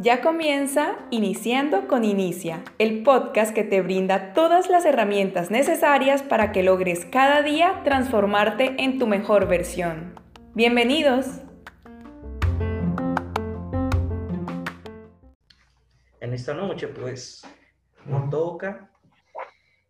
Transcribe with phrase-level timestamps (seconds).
[0.00, 6.52] Ya comienza Iniciando con Inicia, el podcast que te brinda todas las herramientas necesarias para
[6.52, 10.14] que logres cada día transformarte en tu mejor versión.
[10.54, 11.26] Bienvenidos.
[16.20, 17.44] En esta noche, pues,
[18.06, 18.90] nos toca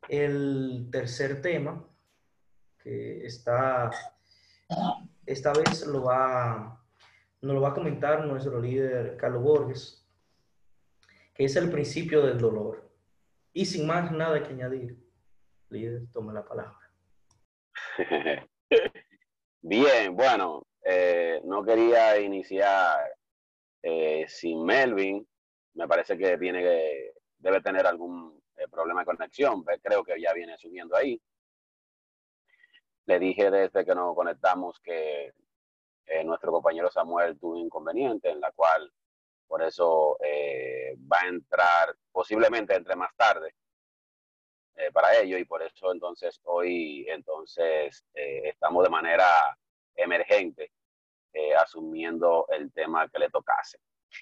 [0.08, 1.86] el tercer tema
[2.82, 3.90] que está,
[5.26, 6.80] esta vez lo va,
[7.40, 9.98] lo va a comentar nuestro líder Carlos Borges
[11.38, 12.90] que es el principio del dolor.
[13.52, 14.98] Y sin más nada que añadir,
[15.70, 16.90] líder, toma la palabra.
[19.62, 23.14] Bien, bueno, eh, no quería iniciar
[23.80, 25.24] eh, sin Melvin.
[25.74, 29.64] Me parece que tiene que, debe tener algún eh, problema de conexión.
[29.80, 31.22] Creo que ya viene subiendo ahí.
[33.08, 35.32] Le dije desde que nos conectamos que
[36.24, 38.92] nuestro compañero Samuel tuvo un inconveniente en la cual
[39.48, 43.54] por eso eh, va a entrar, posiblemente entre más tarde
[44.76, 49.58] eh, para ello y por eso entonces hoy entonces eh, estamos de manera
[49.96, 50.70] emergente
[51.56, 53.78] asumiendo el tema que le tocase.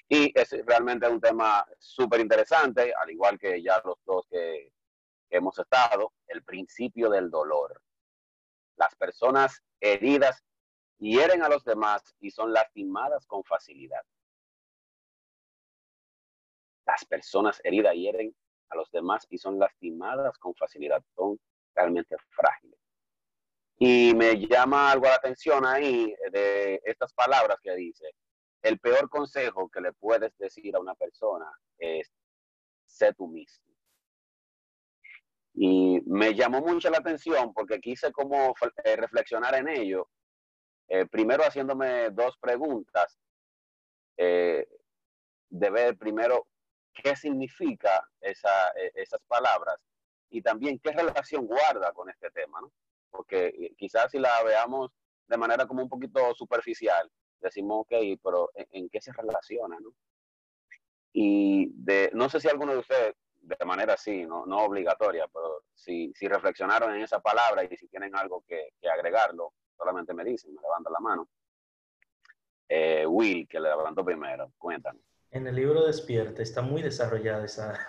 [0.07, 4.71] Y es realmente un tema súper interesante, al igual que ya los dos que
[5.31, 7.81] hemos estado, el principio del dolor.
[8.77, 10.43] Las personas heridas
[10.99, 14.01] hieren a los demás y son lastimadas con facilidad.
[16.85, 18.35] Las personas heridas hieren
[18.69, 21.39] a los demás y son lastimadas con facilidad, son
[21.75, 22.79] realmente frágiles.
[23.79, 28.05] Y me llama algo la atención ahí de estas palabras que dice,
[28.61, 31.45] el peor consejo que le puedes decir a una persona
[31.77, 32.11] es,
[32.85, 33.66] sé tú mismo.
[35.59, 40.07] Y me llamó mucho la atención porque quise como eh, reflexionar en ello,
[40.87, 43.17] eh, primero haciéndome dos preguntas,
[44.17, 44.67] eh,
[45.49, 46.47] de ver primero
[46.93, 48.33] qué significa e,
[48.95, 49.77] esas palabras
[50.29, 52.71] y también qué relación guarda con este tema, ¿no?
[53.09, 54.91] Porque eh, quizás si la veamos
[55.27, 57.09] de manera como un poquito superficial,
[57.39, 59.89] decimos, ok, pero ¿en, qué se relaciona, no?
[61.13, 63.15] Y de, no sé si alguno de ustedes,
[63.47, 67.87] de manera así, no, no obligatoria, pero si, si reflexionaron en esa palabra y si
[67.87, 71.29] tienen algo que, que agregarlo, solamente me dicen, me levantan la mano.
[72.69, 75.01] Eh, Will, que le levantó primero, cuéntanos.
[75.31, 77.79] En el libro Despierta está muy desarrollada esa...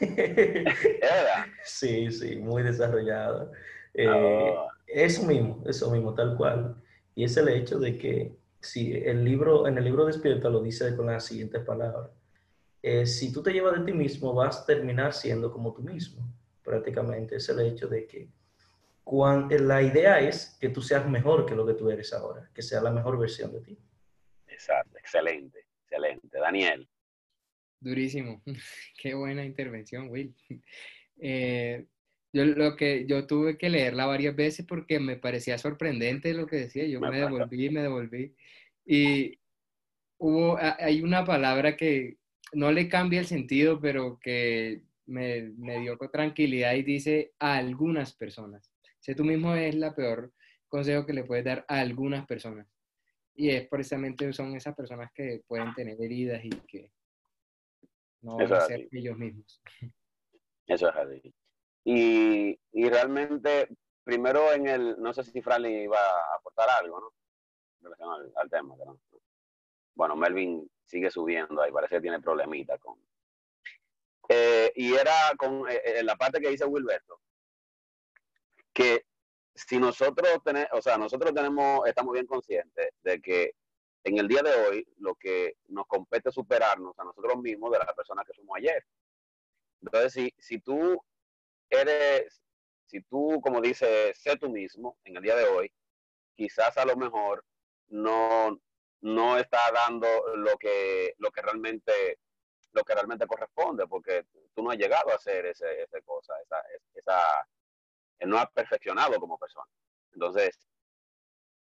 [1.64, 3.50] sí, sí, muy desarrollada.
[3.92, 4.68] Eh, ah.
[4.86, 6.82] Eso mismo, eso mismo, tal cual.
[7.14, 10.96] Y es el hecho de que si el libro, en el libro Despierta lo dice
[10.96, 12.10] con las siguientes palabras.
[12.88, 16.24] Eh, si tú te llevas de ti mismo, vas a terminar siendo como tú mismo.
[16.62, 18.28] Prácticamente es el hecho de que
[19.02, 22.62] cuando, la idea es que tú seas mejor que lo que tú eres ahora, que
[22.62, 23.76] sea la mejor versión de ti.
[24.46, 25.66] Exacto, excelente.
[25.82, 26.38] Excelente.
[26.38, 26.88] Daniel.
[27.80, 28.40] Durísimo.
[29.02, 30.32] Qué buena intervención, Will.
[31.18, 31.86] Eh,
[32.30, 36.56] yo lo que yo tuve que leerla varias veces porque me parecía sorprendente lo que
[36.56, 36.86] decía.
[36.86, 38.34] Yo me, me devolví, me devolví.
[38.84, 39.40] Y
[40.18, 42.18] hubo, hay una palabra que
[42.52, 48.14] no le cambia el sentido, pero que me, me dio tranquilidad y dice a algunas
[48.14, 48.72] personas.
[49.00, 50.32] Sé tú mismo es la peor
[50.68, 52.66] consejo que le puedes dar a algunas personas.
[53.34, 56.90] Y es precisamente son esas personas que pueden tener heridas y que
[58.22, 59.62] no van a ser ellos mismos.
[60.66, 61.34] Eso es así.
[61.84, 63.68] Y, y, realmente,
[64.02, 67.12] primero en el, no sé si Franklin iba a aportar algo, ¿no?
[67.80, 68.74] Relacionado al, tema.
[68.84, 68.98] ¿no?
[69.96, 72.96] Bueno, Melvin sigue subiendo ahí, parece que tiene problemita con...
[74.28, 77.20] Eh, y era con eh, la parte que dice Wilberto,
[78.72, 79.06] que
[79.54, 83.54] si nosotros tenemos, o sea, nosotros tenemos, estamos bien conscientes de que
[84.04, 87.94] en el día de hoy lo que nos compete superarnos a nosotros mismos de la
[87.94, 88.84] persona que somos ayer.
[89.80, 91.02] Entonces, si, si tú
[91.70, 92.42] eres,
[92.84, 95.72] si tú, como dice, sé tú mismo en el día de hoy,
[96.36, 97.44] quizás a lo mejor
[97.88, 98.60] no,
[99.02, 100.06] no está dando
[100.36, 102.18] lo que, lo que realmente
[102.76, 106.34] lo que realmente corresponde, porque tú no has llegado a hacer ese, esa cosa,
[106.94, 107.48] esa,
[108.18, 109.66] él no ha perfeccionado como persona.
[110.12, 110.58] Entonces,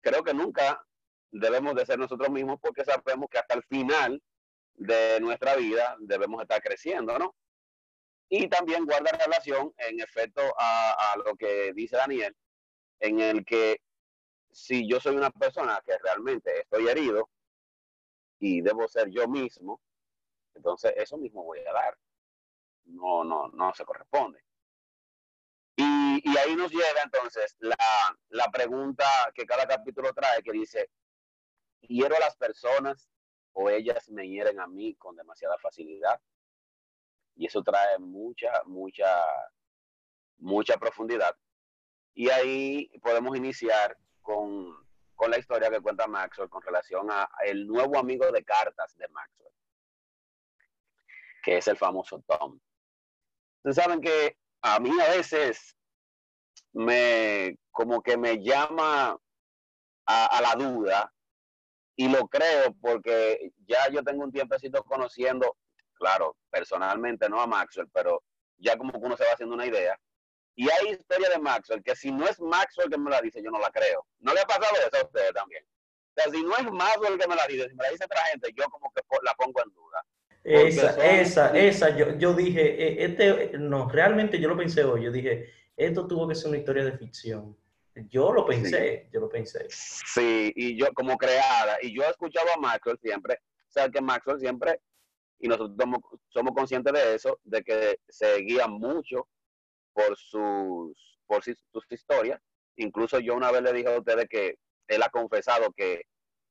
[0.01, 0.85] creo que nunca
[1.31, 4.23] debemos de ser nosotros mismos porque sabemos que hasta el final
[4.75, 7.35] de nuestra vida debemos estar creciendo, ¿no?
[8.31, 12.35] Y también guarda relación, en efecto, a, a lo que dice Daniel,
[13.01, 13.83] en el que
[14.53, 17.29] si yo soy una persona que realmente estoy herido
[18.39, 19.81] y debo ser yo mismo,
[20.55, 21.99] entonces eso mismo voy a dar.
[22.85, 24.45] No, no, no se corresponde.
[25.77, 27.77] Y, ahí nos llega entonces la,
[28.29, 29.05] la pregunta
[29.35, 30.91] que cada capítulo trae, que dice,
[31.81, 33.09] ¿hiero a las personas
[33.53, 36.21] o ellas me hieren a mí con demasiada facilidad?
[37.37, 39.09] Y eso trae mucha, mucha,
[40.39, 41.37] mucha profundidad.
[42.15, 44.77] Y ahí podemos iniciar con,
[45.15, 49.09] con la historia que cuenta Maxwell con relación a, el nuevo amigo de cartas de
[49.09, 49.53] Maxwell,
[51.43, 52.59] que es el famoso Tom.
[53.59, 55.77] Ustedes saben que a mí a veces
[56.73, 59.19] me, como que me llama
[60.07, 61.13] a, a la duda
[61.97, 65.57] y lo creo porque ya yo tengo un tiempecito conociendo,
[65.95, 68.23] claro, personalmente no a Maxwell, pero
[68.57, 69.99] ya como que uno se va haciendo una idea
[70.55, 73.51] y hay historia de Maxwell que si no es Maxwell que me la dice, yo
[73.51, 74.07] no la creo.
[74.21, 75.65] ¿No le ha pasado eso a ustedes también?
[75.65, 78.23] O sea, si no es Maxwell que me la dice, si me la dice otra
[78.27, 80.05] gente, yo como que la pongo en duda.
[80.45, 85.13] Esa, esa, esa, yo, yo dije, e, este, no, realmente yo lo pensé hoy, yo
[85.13, 87.57] dije, esto tuvo que ser una historia de ficción.
[87.95, 89.67] Yo lo pensé, yo lo pensé.
[89.69, 93.35] Sí, y yo como creada, y yo he escuchado a Maxwell siempre,
[93.69, 94.81] o sea, que Maxwell siempre,
[95.39, 99.29] y nosotros somos, somos conscientes de eso, de que se guía mucho
[99.93, 102.41] por sus, por sus historias.
[102.77, 104.59] Incluso yo una vez le dije a ustedes que
[104.89, 106.05] él ha confesado que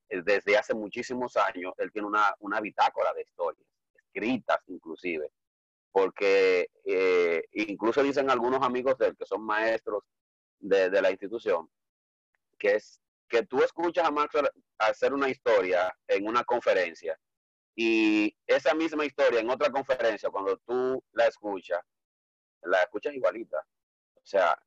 [0.10, 5.32] eh, desde hace muchísimos años él tiene una, una bitácora de historias, escritas inclusive,
[5.92, 10.04] porque eh, incluso dicen algunos amigos de él que son maestros
[10.60, 11.70] de, de, la institución,
[12.60, 17.18] que es que tú escuchas a Maxwell hacer una historia en una conferencia
[17.76, 21.82] y esa misma historia en otra conferencia, cuando tú la escuchas,
[22.63, 23.66] la escuchas igualita.
[24.16, 24.58] O sea,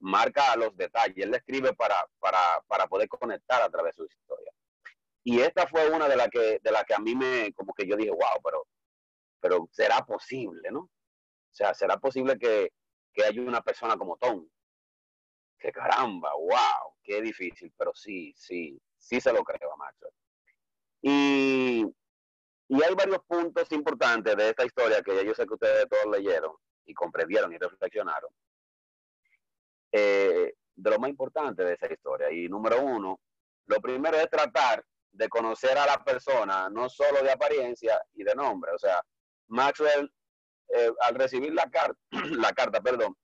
[0.00, 4.12] marca los detalles, él le escribe para, para, para poder conectar a través de su
[4.12, 4.52] historia.
[5.24, 7.86] Y esta fue una de las que, de la que a mí me, como que
[7.86, 8.66] yo dije, wow, pero,
[9.40, 10.80] pero será posible, ¿no?
[10.80, 10.90] O
[11.50, 12.72] sea, será posible que,
[13.12, 14.48] que haya una persona como Tom.
[15.58, 19.92] Que caramba, wow, qué difícil, pero sí, sí, sí se lo creo a.
[21.02, 21.84] Y,
[22.68, 26.16] y hay varios puntos importantes de esta historia que ya yo sé que ustedes todos
[26.16, 26.52] leyeron
[26.88, 28.30] y comprendieron y reflexionaron
[29.92, 32.30] eh, de lo más importante de esa historia.
[32.30, 33.20] Y número uno,
[33.66, 38.34] lo primero es tratar de conocer a la persona, no solo de apariencia y de
[38.34, 38.72] nombre.
[38.72, 39.02] O sea,
[39.48, 40.10] Maxwell,
[40.68, 43.16] eh, al recibir la, carta, la carta, perdón,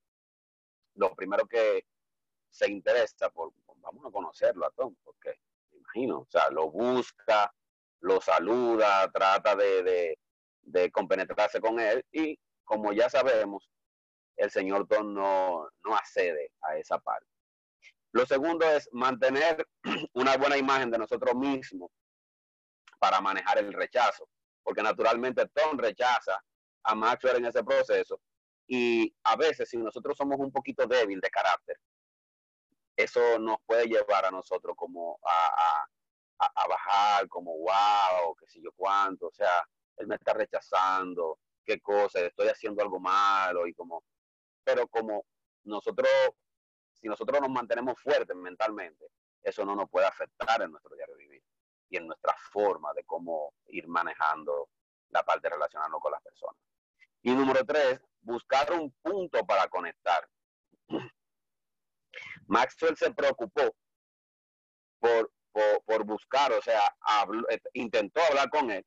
[0.97, 1.87] lo primero que
[2.51, 5.39] se interesa por, vamos a conocerlo a Tom, porque
[5.73, 7.53] imagino, o sea, lo busca,
[8.01, 10.19] lo saluda, trata de, de,
[10.63, 13.71] de compenetrarse con él y como ya sabemos,
[14.37, 17.27] el señor Tom no, no accede a esa parte.
[18.13, 19.67] Lo segundo es mantener
[20.15, 21.91] una buena imagen de nosotros mismos
[22.99, 24.29] para manejar el rechazo,
[24.63, 26.43] porque naturalmente Tom rechaza
[26.85, 28.21] a Maxwell en ese proceso
[28.67, 31.77] y a veces si nosotros somos un poquito débil de carácter,
[32.97, 35.87] eso nos puede llevar a nosotros como a,
[36.39, 41.39] a, a bajar, como wow, qué sé yo cuánto, o sea, él me está rechazando,
[41.65, 44.05] qué cosa, estoy haciendo algo malo y como,
[44.63, 45.25] pero como
[45.65, 46.09] nosotros,
[46.93, 49.07] si nosotros nos mantenemos fuertes mentalmente,
[49.43, 51.43] eso no nos puede afectar en nuestro diario vivir
[51.89, 54.69] y en nuestra forma de cómo ir manejando
[55.11, 55.57] la parte de
[56.01, 56.61] con las personas.
[57.23, 60.29] Y número tres, buscar un punto para conectar.
[62.47, 63.75] Maxwell se preocupó
[64.99, 66.81] por, por, por buscar, o sea,
[67.73, 68.85] intentó hablar con él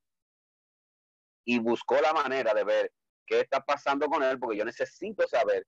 [1.48, 2.92] y buscó la manera de ver
[3.26, 5.66] qué está pasando con él, porque yo necesito saber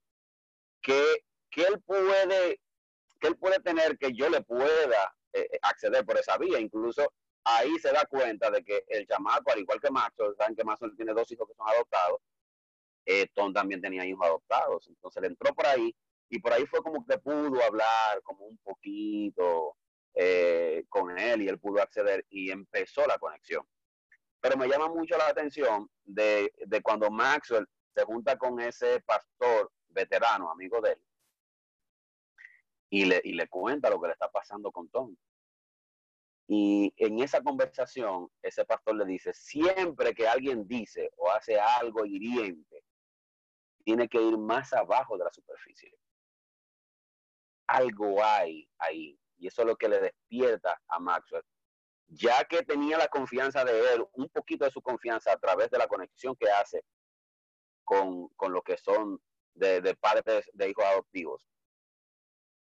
[0.81, 1.23] qué,
[1.55, 2.59] él puede,
[3.21, 6.59] qué él puede tener que yo le pueda eh, eh, acceder por esa vía.
[6.59, 7.13] Incluso
[7.45, 10.97] ahí se da cuenta de que el chamaco, al igual que Maxwell, saben que Maxwell
[10.97, 12.19] tiene dos hijos que son adoptados,
[13.05, 14.85] eh, Tom también tenía hijos adoptados.
[14.89, 15.95] Entonces le entró por ahí
[16.27, 19.77] y por ahí fue como que pudo hablar como un poquito
[20.89, 23.65] con él y él pudo acceder y empezó la conexión.
[24.41, 29.71] Pero me llama mucho la atención de, de cuando Maxwell se junta con ese pastor
[29.89, 31.01] veterano, amigo de él,
[32.89, 35.15] y le, y le cuenta lo que le está pasando con Tom.
[36.47, 42.05] Y en esa conversación, ese pastor le dice, siempre que alguien dice o hace algo
[42.05, 42.83] hiriente,
[43.83, 45.93] tiene que ir más abajo de la superficie.
[47.67, 49.19] Algo hay ahí.
[49.37, 51.43] Y eso es lo que le despierta a Maxwell
[52.09, 55.77] ya que tenía la confianza de él, un poquito de su confianza a través de
[55.77, 56.83] la conexión que hace
[57.83, 59.21] con, con lo que son
[59.53, 61.45] de, de, padres de hijos adoptivos,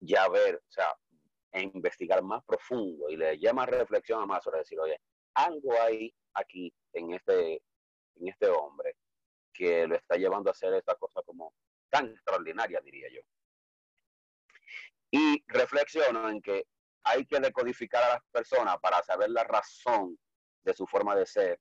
[0.00, 0.92] ya ver, o sea,
[1.52, 5.00] e investigar más profundo y le llama reflexión a más sobre decir, oye,
[5.34, 7.62] algo hay aquí en este,
[8.16, 8.96] en este hombre
[9.52, 11.54] que lo está llevando a hacer esta cosa como
[11.88, 13.20] tan extraordinaria, diría yo.
[15.10, 16.66] Y reflexiono en que
[17.06, 20.18] hay que decodificar a las personas para saber la razón
[20.64, 21.60] de su forma de ser.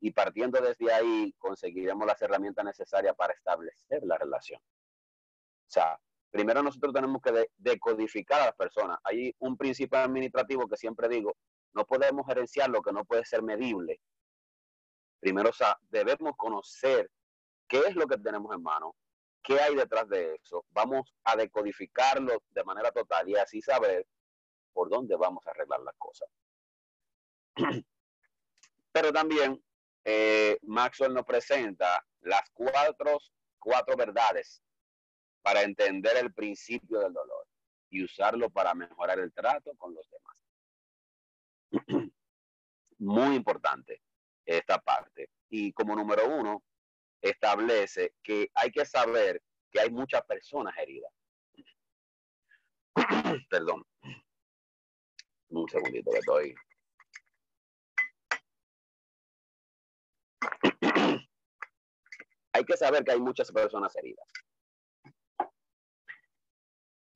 [0.00, 4.60] Y partiendo desde ahí, conseguiremos las herramientas necesarias para establecer la relación.
[4.60, 5.98] O sea,
[6.30, 8.98] primero nosotros tenemos que decodificar a las personas.
[9.02, 11.36] Hay un principio administrativo que siempre digo,
[11.74, 14.00] no podemos gerenciar lo que no puede ser medible.
[15.18, 17.10] Primero, o sea, debemos conocer
[17.66, 18.94] qué es lo que tenemos en mano,
[19.42, 20.64] qué hay detrás de eso.
[20.70, 24.06] Vamos a decodificarlo de manera total y así saber
[24.76, 26.28] por dónde vamos a arreglar las cosas.
[28.92, 29.64] Pero también
[30.04, 33.18] eh, Maxwell nos presenta las cuatro,
[33.58, 34.62] cuatro verdades
[35.40, 37.46] para entender el principio del dolor
[37.88, 40.36] y usarlo para mejorar el trato con los demás.
[42.98, 44.02] Muy importante
[44.44, 45.30] esta parte.
[45.48, 46.62] Y como número uno,
[47.22, 51.12] establece que hay que saber que hay muchas personas heridas.
[53.48, 53.82] Perdón.
[55.50, 56.54] Un segundito que estoy.
[62.56, 64.26] hay que saber que hay muchas personas heridas.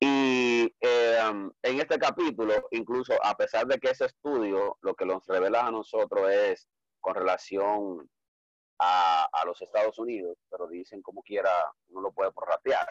[0.03, 5.27] Y em, en este capítulo, incluso a pesar de que ese estudio lo que nos
[5.27, 6.69] revela a nosotros es
[7.01, 8.11] con relación
[8.79, 11.51] a, los Estados Unidos, pero dicen como quiera,
[11.89, 12.89] uno lo puede prorratear.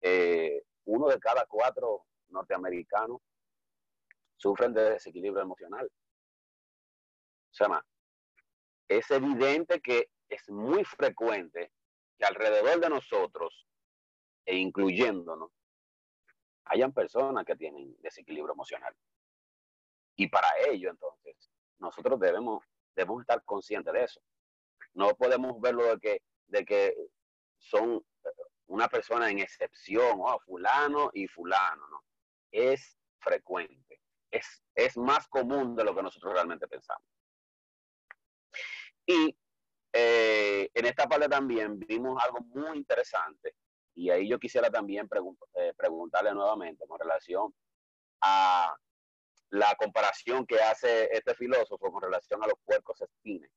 [0.00, 3.20] Eh, uno de cada cuatro norteamericanos
[4.42, 5.86] sufren de desequilibrio emocional.
[5.86, 7.84] O sea,
[8.88, 11.70] es evidente que es muy frecuente
[12.18, 13.66] que alrededor de nosotros,
[14.44, 15.50] e incluyéndonos,
[16.64, 18.94] hayan personas que tienen desequilibrio emocional.
[20.16, 21.36] Y para ello, entonces,
[21.78, 22.64] nosotros debemos,
[22.96, 24.20] debemos estar conscientes de eso.
[24.94, 26.96] No podemos verlo de que, de que
[27.58, 28.04] son
[28.66, 32.04] una persona en excepción, o oh, fulano y fulano, ¿no?
[32.50, 33.81] Es frecuente
[34.32, 37.06] es, más común de lo que nosotros realmente pensamos.
[39.06, 39.36] Y
[39.92, 43.54] eh, en esta parte también vimos algo muy interesante
[43.94, 45.08] y ahí yo quisiera también
[45.54, 47.54] eh, preguntarle nuevamente con relación
[48.22, 48.74] a
[49.50, 53.50] la comparación que hace este filósofo con relación a los puercos espines,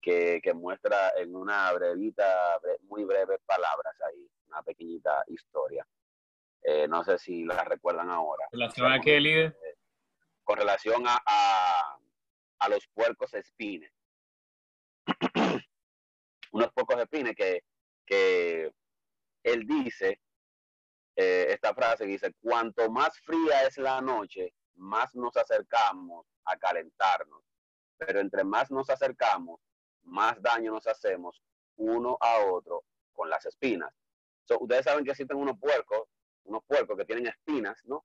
[0.00, 5.84] que, que muestra en una brevita, muy breves palabras ahí, una pequeñita historia.
[6.66, 8.48] Eh, no sé si la recuerdan ahora.
[8.50, 9.54] ¿Relación a qué, líder?
[10.42, 11.20] Con relación a,
[12.58, 13.92] a, los puercos espines.
[16.52, 17.62] Unos pocos espines que,
[18.06, 18.72] que
[19.42, 20.22] él dice,
[21.16, 27.42] eh, esta frase dice, cuanto más fría es la noche, más nos acercamos a calentarnos.
[27.98, 29.60] Pero entre más nos acercamos,
[30.04, 31.42] más daño nos hacemos
[31.76, 33.94] uno a otro con las espinas.
[34.58, 36.08] ustedes saben que existen unos puercos
[36.44, 38.04] unos puercos que tienen espinas, ¿no?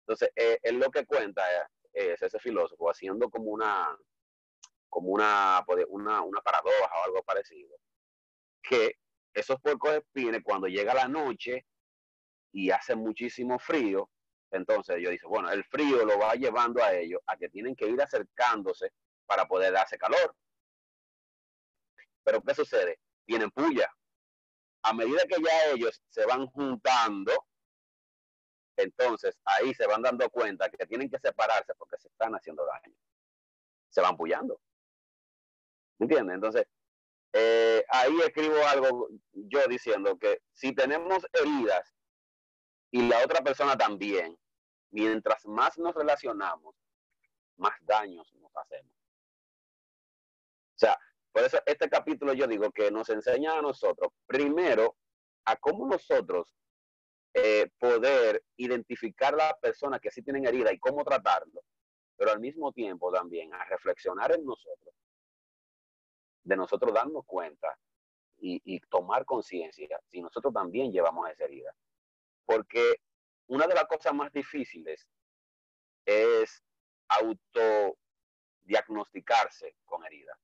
[0.00, 1.42] Entonces, eh, él lo que cuenta
[1.92, 3.96] es, ese filósofo haciendo como una,
[4.88, 7.76] como una, una, una paradoja o algo parecido,
[8.62, 8.96] que
[9.34, 11.66] esos puercos espines, cuando llega la noche
[12.52, 14.10] y hace muchísimo frío,
[14.50, 17.88] entonces ellos dicen, bueno, el frío lo va llevando a ellos a que tienen que
[17.88, 18.92] ir acercándose
[19.26, 20.34] para poder darse calor.
[22.24, 22.98] Pero ¿qué sucede?
[23.24, 23.90] Tienen puya.
[24.82, 27.45] A medida que ya ellos se van juntando,
[28.76, 32.94] entonces ahí se van dando cuenta que tienen que separarse porque se están haciendo daño.
[33.90, 34.60] Se van puyando.
[35.98, 36.34] ¿Me entiendes?
[36.34, 36.66] Entonces,
[37.32, 41.94] eh, ahí escribo algo yo diciendo que si tenemos heridas
[42.90, 44.38] y la otra persona también,
[44.90, 46.74] mientras más nos relacionamos,
[47.56, 48.92] más daños nos hacemos.
[50.76, 50.98] O sea,
[51.32, 54.96] por eso este capítulo yo digo que nos enseña a nosotros, primero,
[55.44, 56.54] a cómo nosotros
[57.38, 61.62] eh, poder identificar a las personas que sí tienen herida y cómo tratarlo,
[62.16, 64.94] pero al mismo tiempo también a reflexionar en nosotros,
[66.44, 67.78] de nosotros darnos cuenta
[68.38, 71.76] y, tomar conciencia si nosotros también llevamos esa herida.
[72.46, 73.02] Porque
[73.48, 75.06] una de las cosas más difíciles
[76.06, 76.64] es
[77.08, 80.38] autodiagnosticarse con herida.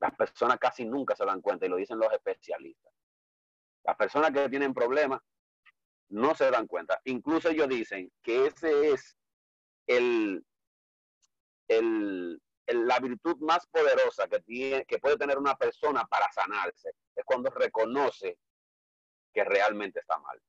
[0.00, 2.94] Las personas casi nunca se dan cuenta y lo dicen los especialistas.
[3.84, 5.20] Las personas que tienen problemas
[6.12, 7.00] no se dan cuenta.
[7.04, 9.16] Incluso ellos dicen que ese es
[9.86, 10.44] el,
[11.68, 16.90] la virtud más poderosa que, tiene, que puede tener una persona para sanarse.
[17.16, 18.38] Es cuando reconoce
[19.32, 20.40] que realmente está mal.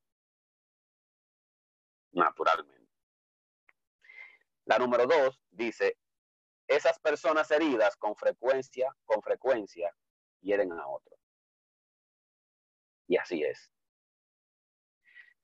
[2.12, 2.92] Naturalmente.
[4.66, 5.98] La número dos dice,
[6.68, 9.94] esas personas heridas con frecuencia, con frecuencia,
[10.40, 11.18] hieren a otros.
[13.06, 13.73] Y así es.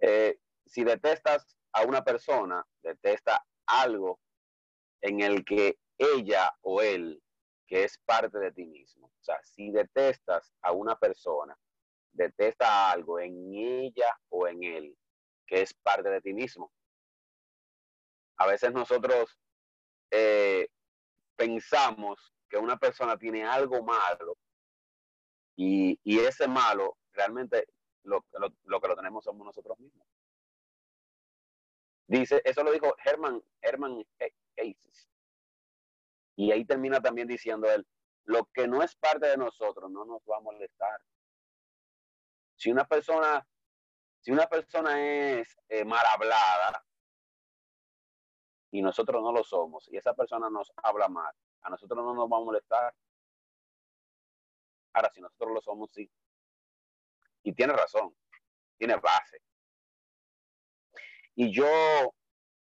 [0.00, 4.20] Eh, si detestas a una persona, detesta algo
[5.02, 7.22] en el que ella o él,
[7.66, 9.06] que es parte de ti mismo.
[9.06, 11.56] O sea, si detestas a una persona,
[12.12, 14.96] detesta algo en ella o en él,
[15.46, 16.72] que es parte de ti mismo.
[18.38, 19.38] A veces nosotros
[20.10, 20.68] eh,
[21.36, 24.36] pensamos que una persona tiene algo malo
[25.56, 27.66] y, ese malo realmente
[28.04, 28.24] lo,
[28.64, 30.06] lo, que lo tenemos somos nosotros mismos.
[32.06, 34.04] Dice, eso lo dijo Herman, Herman
[36.36, 37.86] Y ahí termina también diciendo él,
[38.24, 41.00] lo que no es parte de nosotros no nos va a molestar.
[42.56, 43.46] Si una persona,
[44.20, 46.84] si una persona es eh, mal hablada
[48.72, 52.30] y nosotros no lo somos, y esa persona nos habla mal, a nosotros no nos
[52.30, 52.94] va a molestar.
[54.92, 56.10] Ahora, si nosotros lo somos, sí.
[57.42, 58.14] Y tiene razón,
[58.78, 59.40] tiene base.
[61.34, 61.66] Y yo,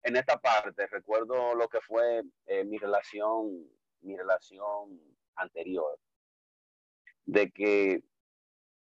[0.02, 3.68] en esta parte, recuerdo lo que fue eh, mi relación,
[4.00, 5.00] mi relación
[5.36, 5.98] anterior,
[7.24, 8.02] de que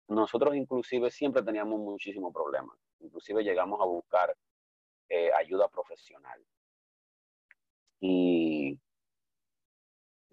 [0.08, 2.76] nosotros inclusive siempre teníamos muchísimos problemas.
[3.00, 4.36] Inclusive llegamos a buscar
[5.08, 6.44] eh, ayuda profesional.
[8.00, 8.78] Y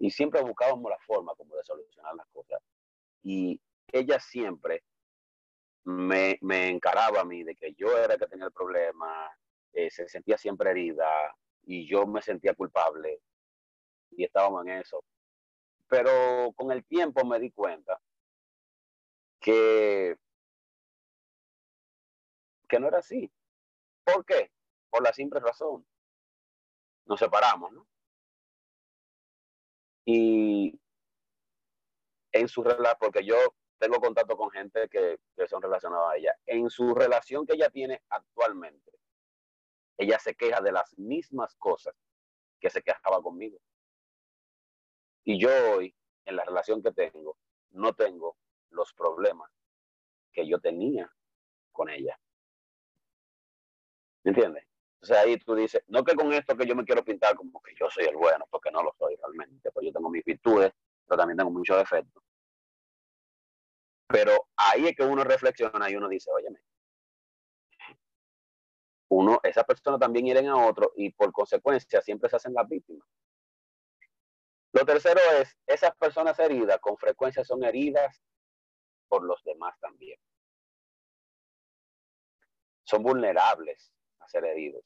[0.00, 2.58] y siempre buscábamos la forma como de solucionar las cosas.
[3.22, 3.60] Y
[3.92, 4.82] ella siempre
[5.84, 9.30] me, encaraba a mí de que yo era el que tenía el problema,
[9.72, 13.20] eh, se sentía siempre herida y yo me sentía culpable
[14.10, 15.04] y estábamos en eso.
[15.88, 18.00] Pero con el tiempo me di cuenta
[19.40, 20.16] que,
[22.68, 23.30] que no era así.
[24.04, 24.50] ¿Por qué?
[24.90, 25.86] Por la simple razón.
[27.06, 27.86] Nos separamos, ¿no?
[30.04, 30.80] Y
[32.32, 33.36] en su relación, porque yo
[33.80, 35.18] tengo contacto con gente que,
[35.48, 38.92] son relacionados a ella, en su relación que ella tiene actualmente,
[39.96, 41.94] ella se queja de las mismas cosas
[42.60, 43.58] que se quejaba conmigo.
[45.24, 45.94] Y yo hoy,
[46.26, 47.38] en la relación que tengo,
[47.70, 48.36] no tengo
[48.68, 49.50] los problemas
[50.30, 51.10] que yo tenía
[51.72, 52.18] con ella.
[54.24, 54.64] ¿Me entiendes?
[54.96, 57.74] Entonces ahí tú dices, no que con esto que yo me quiero pintar como que
[57.74, 60.72] yo soy el bueno, porque no lo soy realmente, pues yo tengo mis virtudes,
[61.06, 62.19] pero también tengo muchos defectos.
[64.10, 66.60] Pero ahí es que uno reflexiona y uno dice, óyeme,
[69.08, 73.06] uno, esa persona también hieren a otro y por consecuencia siempre se hacen las víctimas.
[74.72, 78.20] Lo tercero es, esas personas heridas con frecuencia son heridas
[79.08, 80.18] por los demás también.
[82.84, 84.84] Son vulnerables a ser heridos.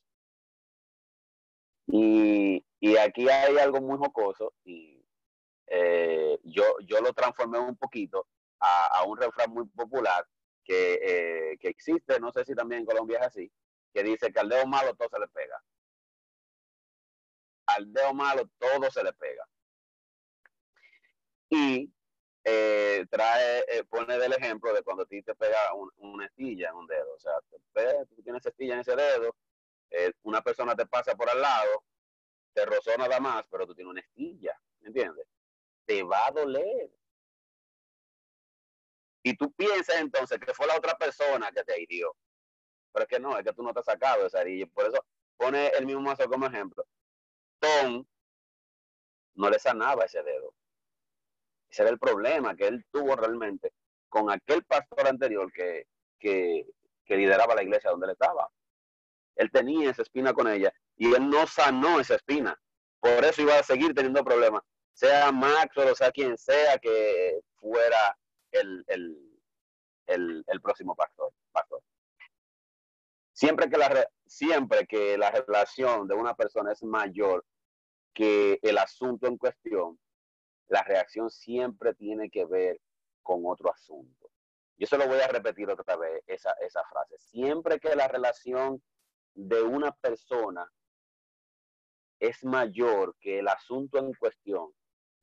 [1.86, 2.64] Y,
[2.98, 5.02] aquí hay algo muy jocoso y
[5.66, 8.26] eh, yo, yo lo transformé un poquito
[8.60, 10.26] a, un refrán muy popular
[10.64, 13.52] que, eh, que, existe, no sé si también en Colombia es así,
[13.92, 15.62] que dice que al dedo malo todo se le pega.
[17.66, 19.46] Al dedo malo todo se le pega.
[21.50, 21.92] Y
[22.44, 25.58] eh, trae, pone del ejemplo de cuando a ti te pega
[25.96, 27.14] una estilla en un dedo.
[27.14, 27.32] O sea,
[28.08, 29.34] tú tienes estilla en ese dedo
[29.96, 31.84] eh, una persona te pasa por al lado,
[32.52, 35.26] te rozó nada más, pero tú tienes una estilla, ¿me entiendes?
[35.86, 36.90] Te va a doler.
[39.26, 42.14] Y tú piensas entonces que fue la otra persona que te hirió.
[42.92, 44.66] Pero es que no, es que tú no te has sacado esa herida.
[44.66, 45.02] Por eso
[45.38, 46.86] pone el mismo mazo como ejemplo.
[47.58, 48.04] Tom
[49.36, 50.54] no le sanaba ese dedo.
[51.70, 53.72] Ese era el problema que él tuvo realmente
[54.10, 55.86] con aquel pastor anterior que,
[56.18, 56.66] que,
[57.06, 58.48] que lideraba la iglesia donde él estaba.
[59.36, 62.60] Él tenía esa espina con ella y él no sanó esa espina.
[63.00, 64.62] Por eso iba a seguir teniendo problemas.
[64.92, 68.16] Sea Max o sea quien sea que fuera
[68.54, 68.84] el,
[70.06, 71.82] el, próximo pastor, pastor.
[73.32, 77.44] Siempre que, la, siempre que la relación de una persona es mayor
[78.12, 79.98] que el asunto en cuestión,
[80.68, 82.80] la reacción siempre tiene que ver
[83.22, 84.30] con otro asunto.
[84.76, 87.18] Yo se lo voy a repetir otra vez, esa, esa frase.
[87.18, 88.82] Siempre que la relación
[89.34, 90.70] de una persona
[92.20, 94.72] es mayor que el asunto en cuestión,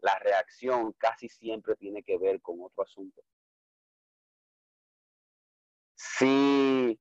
[0.01, 3.21] la reacción casi siempre tiene que ver con otro asunto.
[5.95, 6.99] Si,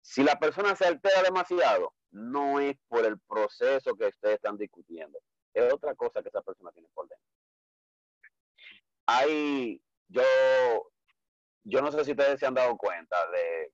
[0.00, 5.18] si la persona se altera demasiado, no es por el proceso que ustedes están discutiendo,
[5.54, 7.26] es otra cosa que esa persona tiene por dentro.
[9.06, 10.22] Hay, yo,
[11.64, 13.72] yo no sé si ustedes se han dado cuenta de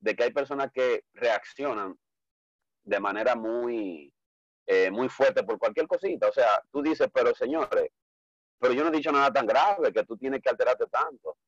[0.00, 1.98] de que hay personas que reaccionan
[2.84, 4.12] de manera muy,
[4.70, 6.28] eh, muy fuerte por cualquier cosita.
[6.28, 7.88] O sea, tú dices, pero señores,
[8.58, 11.38] pero yo no he dicho nada tan grave que tú tienes que alterarte tanto.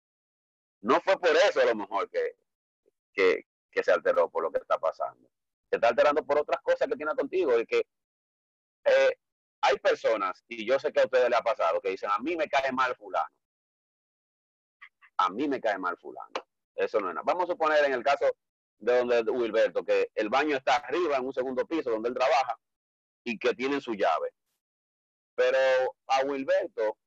[0.81, 2.37] No fue por eso a lo mejor que,
[3.13, 5.29] que, que se alteró por lo que está pasando.
[5.69, 7.59] Se está alterando por otras cosas que tiene contigo.
[7.61, 7.87] Y que
[8.87, 9.19] eh,
[9.61, 12.35] hay personas, y yo sé que a ustedes les ha pasado, que dicen, a mí
[12.37, 13.35] me cae mal fulano.
[15.19, 16.47] A mí me cae mal fulano.
[16.75, 17.25] Eso no es nada.
[17.27, 18.25] Vamos a suponer en el caso
[18.79, 22.59] de donde Wilberto, que el baño está arriba en un segundo piso donde él trabaja
[23.25, 24.31] y que tienen su llave.
[25.35, 25.59] Pero
[26.07, 26.99] a Wilberto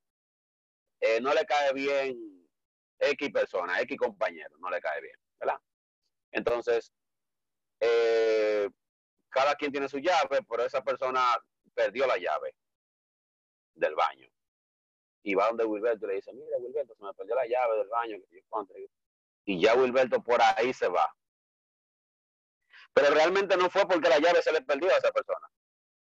[0.99, 2.47] eh, no le cae bien
[2.99, 5.59] X persona, X compañero, no le cae bien, ¿verdad?
[6.31, 6.91] Entonces,
[7.79, 8.69] eh,
[9.29, 11.37] cada quien tiene su llave, pero esa persona
[11.73, 12.55] perdió la llave
[13.75, 14.27] del baño.
[15.23, 17.87] Y va donde Wilberto y le dice, mira Wilberto, se me perdió la llave del
[17.87, 18.17] baño.
[19.45, 21.13] Y ya Wilberto por ahí se va.
[22.93, 25.47] Pero realmente no fue porque la llave se le perdió a esa persona.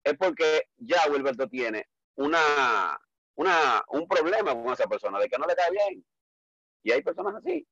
[0.04, 3.00] Es porque ya Wilberto tiene una,
[3.36, 6.06] una, un problema con esa persona, de que no le cae bien.
[6.84, 7.66] Y hay personas así.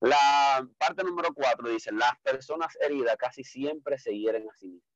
[0.00, 4.92] La parte número cuatro dice, las personas heridas casi siempre se hieren a sí mismas.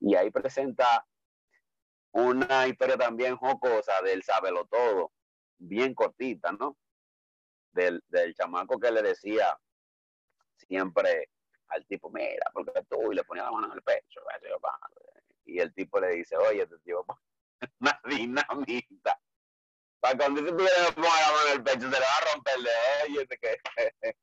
[0.00, 1.06] Y ahí presenta
[2.12, 5.12] una historia también jocosa del sábelo todo,
[5.58, 6.76] bien cortita, ¿no?
[7.72, 9.58] Del, del chamaco que le decía
[10.68, 11.30] siempre
[11.68, 14.20] al tipo, mira, porque tú, y le ponía la mano en el pecho.
[15.44, 17.04] Y el tipo le dice, oye, este tipo,
[17.80, 19.20] una dinamita.
[20.00, 23.38] Para cuando tú le ponga la mano en el pecho, se le va a romper
[23.40, 23.58] que...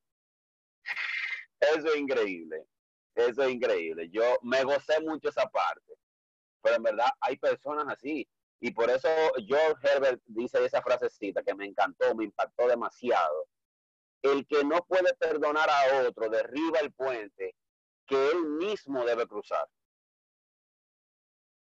[1.60, 2.68] Eso es increíble.
[3.16, 4.10] Eso es increíble.
[4.10, 5.94] Yo me gocé mucho esa parte.
[6.62, 8.28] Pero en verdad hay personas así.
[8.60, 9.10] Y por eso
[9.46, 13.48] George Herbert dice esa frasecita que me encantó, me impactó demasiado
[14.24, 17.56] el que no puede perdonar a otro derriba el puente
[18.08, 19.68] que él mismo debe cruzar.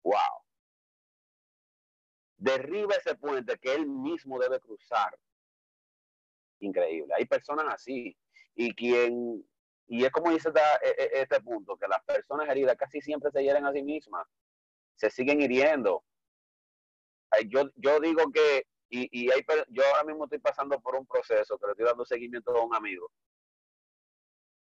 [0.04, 0.46] Wow.
[2.38, 5.18] Derriba ese puente que él mismo debe cruzar.
[6.60, 7.14] Increíble.
[7.18, 8.16] Hay personas así.
[8.56, 9.44] Y quien,
[9.88, 13.44] y es como dice e, e, este punto, que las personas heridas casi siempre se
[13.44, 14.28] hieren a sí mismas.
[14.96, 16.04] Se siguen hiriendo.
[17.48, 21.58] Yo, yo digo que y, y hay, yo ahora mismo estoy pasando por un proceso
[21.58, 23.10] que le estoy dando seguimiento a un amigo.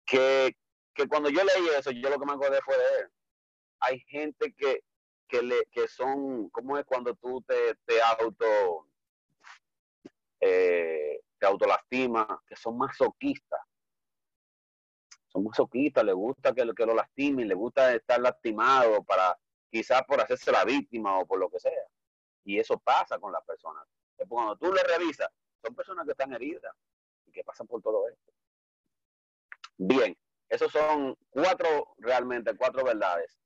[0.06, 0.56] Que,
[0.94, 3.12] que cuando yo leí eso, yo lo que me acordé fue de él.
[3.80, 4.84] Hay gente que,
[5.28, 8.88] que, le, que son, ¿cómo es cuando tú te, te auto,
[10.42, 12.28] eh, te autolastimas?
[12.48, 13.62] Que son masoquistas.
[15.30, 19.36] Son masoquistas, le gusta que, que lo lastimen, le gusta estar lastimado para,
[19.72, 21.88] quizás por hacerse la víctima o por lo que sea.
[22.44, 23.84] Y eso pasa con las personas
[24.28, 25.30] cuando tú le revisas,
[25.64, 26.76] son personas que están heridas
[27.26, 28.32] y que pasan por todo esto.
[29.78, 30.16] Bien,
[30.50, 33.40] esos son cuatro, realmente cuatro verdades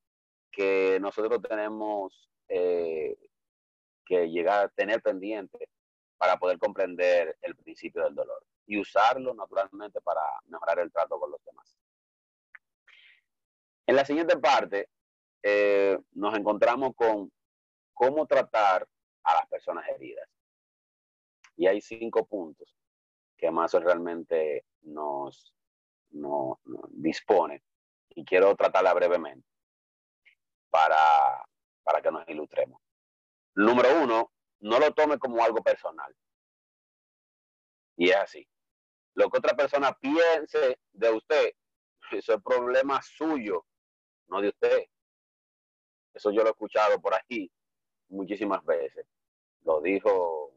[0.51, 3.17] que nosotros tenemos eh,
[4.05, 5.69] que llegar a tener pendiente
[6.17, 11.31] para poder comprender el principio del dolor y usarlo naturalmente para mejorar el trato con
[11.31, 11.77] los demás.
[13.85, 14.89] En la siguiente parte
[15.41, 17.31] eh, nos encontramos con
[17.93, 18.87] cómo tratar
[19.23, 20.27] a las personas heridas.
[21.55, 22.75] Y hay cinco puntos
[23.37, 25.53] que más realmente nos,
[26.89, 27.63] dispone.
[28.09, 29.47] Y quiero tratarla brevemente
[30.69, 31.43] para,
[31.83, 32.81] para que nos ilustremos.
[33.55, 36.15] Número uno, no lo tome como algo personal.
[37.97, 38.47] Y es así.
[39.15, 41.53] Lo que otra persona piense de usted,
[42.11, 43.65] eso es problema suyo,
[44.27, 44.85] no de usted.
[46.13, 47.51] Eso yo lo he escuchado por aquí
[48.09, 49.05] muchísimas veces.
[49.63, 50.52] Lo dijo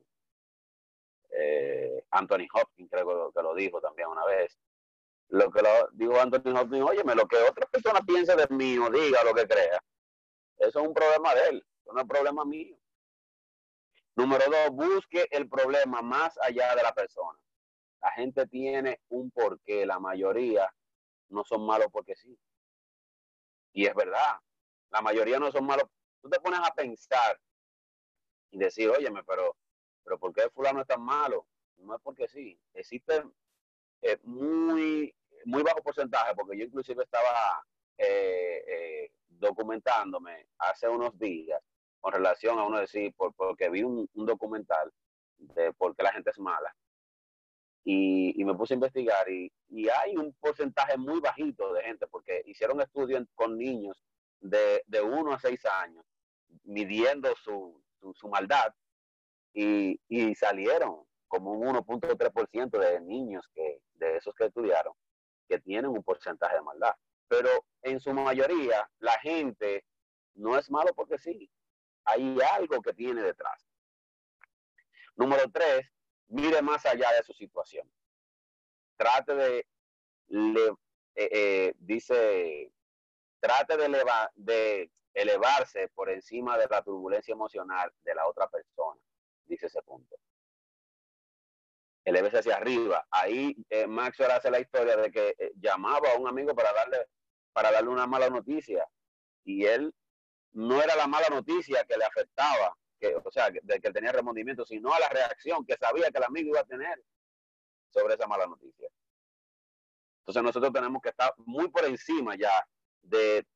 [1.39, 4.57] eh, Anthony Hopkins creo que lo dijo también una vez.
[5.29, 8.89] Lo que lo dijo Anthony Hopkins, óyeme, lo que otra persona piense de mí o
[8.91, 9.83] diga lo que crea,
[10.59, 12.77] eso es un problema de él, no es problema mío.
[14.15, 17.39] Número dos, busque el problema más allá de la persona.
[18.01, 20.73] La gente tiene un porqué, la mayoría
[21.29, 22.39] no son malos porque sí.
[23.73, 24.39] Y es verdad,
[24.91, 25.87] la mayoría no son malos.
[26.23, 27.39] Tú te pones a pensar
[28.51, 29.55] y decir, óyeme, pero
[30.07, 31.49] pero ¿por qué fulano es tan malo?
[31.79, 32.57] No es porque sí.
[32.73, 33.25] Existe
[34.03, 35.13] eh, muy,
[35.45, 37.65] muy bajo porcentaje, porque yo inclusive estaba
[37.99, 41.61] eh, eh, documentándome hace unos días
[42.01, 44.93] con relación a uno decir, por, porque vi un, documental
[45.39, 46.75] de por qué la gente es mala.
[47.83, 49.51] Y, me puse a investigar y,
[49.89, 54.01] hay un porcentaje muy bajito de gente, porque hicieron estudios con niños
[54.41, 56.05] de, de 1 a 6 años,
[56.63, 57.83] midiendo su,
[58.15, 58.73] su maldad
[59.57, 64.93] y, salieron como un 1.3% de niños que, de esos que estudiaron
[65.49, 66.95] que tienen un porcentaje de maldad.
[67.29, 67.49] Pero
[67.83, 69.85] en su mayoría, la gente
[70.35, 71.51] no es malo porque sí.
[72.05, 73.67] Hay algo que tiene detrás.
[75.17, 75.87] Número tres,
[76.29, 77.91] mire más allá de su situación.
[78.97, 79.67] Trate de,
[80.29, 80.69] le,
[81.15, 82.71] eh, eh, dice,
[83.41, 89.01] trate de, de elevarse por encima de la turbulencia emocional de la otra persona,
[89.47, 90.17] dice ese punto.
[92.05, 93.07] Elevese hacia arriba.
[93.11, 97.07] Ahí eh, Maxwell hace la historia de que eh, llamaba a un amigo para darle,
[97.53, 98.87] para darle una mala noticia
[99.45, 99.93] y él
[100.53, 104.65] no era la mala noticia que le afectaba, que, o sea, de que tenía remordimiento,
[104.65, 107.03] sino a la reacción que sabía que el amigo iba a tener
[107.91, 108.89] sobre esa mala noticia.
[110.21, 112.67] Entonces nosotros tenemos que estar muy por encima ya
[113.03, 113.47] de,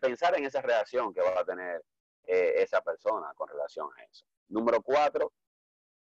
[0.00, 1.82] pensar en esa reacción que va a tener
[2.26, 4.24] eh, esa persona con relación a eso.
[4.48, 5.32] Número cuatro,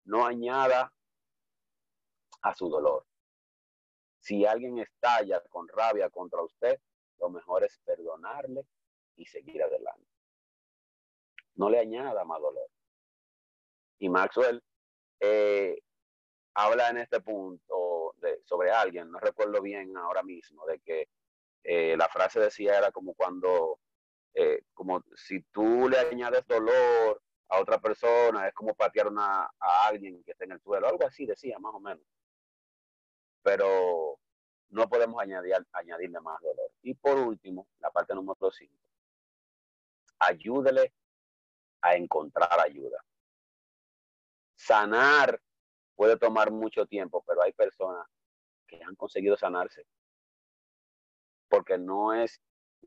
[0.05, 0.91] no añada
[2.41, 3.05] a su dolor.
[4.19, 6.79] Si alguien estalla con rabia contra usted,
[7.19, 8.65] lo mejor es perdonarle
[9.15, 10.07] y seguir adelante.
[11.55, 12.67] No le añada más dolor.
[13.99, 14.63] Y Maxwell
[15.19, 15.79] eh,
[16.55, 21.09] habla en este punto de, sobre alguien, no recuerdo bien ahora mismo, de que
[21.63, 23.79] eh, la frase decía era como cuando,
[24.33, 29.87] eh, como si tú le añades dolor a otra persona, es como patear una, a
[29.87, 32.03] alguien que está en el suelo, algo así decía, más o menos.
[33.43, 34.17] Pero
[34.69, 36.71] no podemos añadir, añadirle más dolor.
[36.81, 38.73] Y por último, la parte número 5,
[40.19, 40.93] ayúdele
[41.81, 43.03] a encontrar ayuda.
[44.55, 45.41] Sanar
[45.95, 48.07] puede tomar mucho tiempo, pero hay personas
[48.65, 49.85] que han conseguido sanarse.
[51.49, 52.39] Porque no es,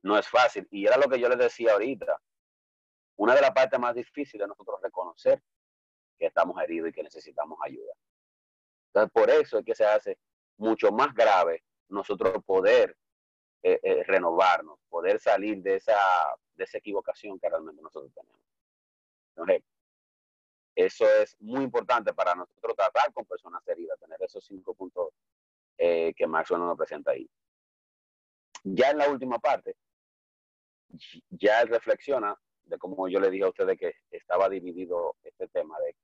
[0.02, 0.66] no es fácil.
[0.70, 2.18] Y era lo que yo les decía ahorita.
[3.16, 5.42] Una de las partes más difíciles de nosotros reconocer
[6.18, 7.92] que estamos heridos y que necesitamos ayuda.
[8.88, 10.18] Entonces, por eso es que se hace
[10.56, 12.96] mucho más grave nosotros poder
[13.62, 15.96] eh, eh, renovarnos, poder salir de esa,
[16.54, 18.40] de equivocación que realmente nosotros tenemos.
[19.30, 19.62] Entonces,
[20.74, 25.10] eso es muy importante para nosotros tratar con personas heridas, tener esos cinco puntos
[25.78, 27.28] eh, que Maxwell nos presenta ahí.
[28.64, 29.76] Ya en la última parte,
[31.30, 35.96] ya reflexiona de cómo yo le dije a ustedes que estaba dividido este tema de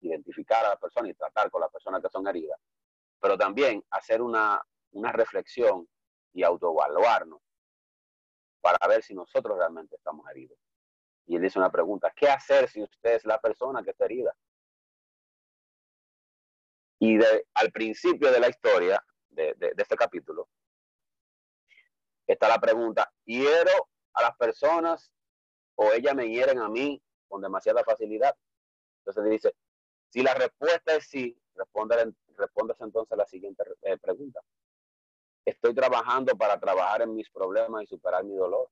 [0.00, 2.58] identificar a la persona y tratar con las personas que son heridas,
[3.20, 5.88] pero también hacer una, una reflexión
[6.32, 7.40] y autoevaluarnos
[8.60, 10.58] para ver si nosotros realmente estamos heridos.
[11.26, 14.34] Y él dice una pregunta, ¿qué hacer si usted es la persona que está herida?
[17.00, 17.18] Y
[17.54, 20.48] al principio de la historia, de, este capítulo,
[22.26, 25.12] está la pregunta, ¿hiero a las personas
[25.80, 28.36] o ellas me hieren a mí con demasiada facilidad?
[29.00, 29.54] Entonces dice,
[30.10, 34.40] si la respuesta es sí, responde, entonces la siguiente eh, pregunta.
[35.44, 38.68] Estoy trabajando para trabajar en mis problemas y superar mi dolor.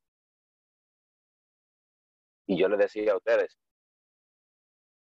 [2.47, 3.57] Y yo les decía a ustedes,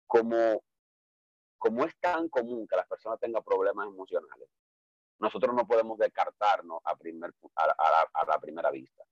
[0.06, 0.62] como,
[1.58, 4.48] como es tan común que las personas tengan problemas emocionales,
[5.18, 9.04] nosotros no podemos descartarnos a, primer, a, la, primera vista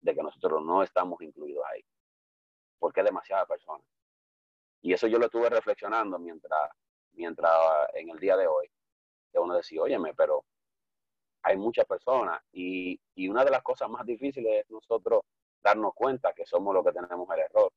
[0.00, 1.84] de que nosotros no estamos incluidos ahí,
[2.78, 3.84] porque es demasiada persona.
[4.82, 6.70] Y eso yo lo estuve reflexionando mientras,
[7.12, 7.52] mientras
[7.94, 8.70] en el día de hoy,
[9.32, 10.44] que uno decía, óyeme, pero
[11.42, 15.22] hay muchas personas y, y una de las cosas más difíciles es nosotros
[15.62, 17.72] darnos cuenta que somos los que tenemos el error.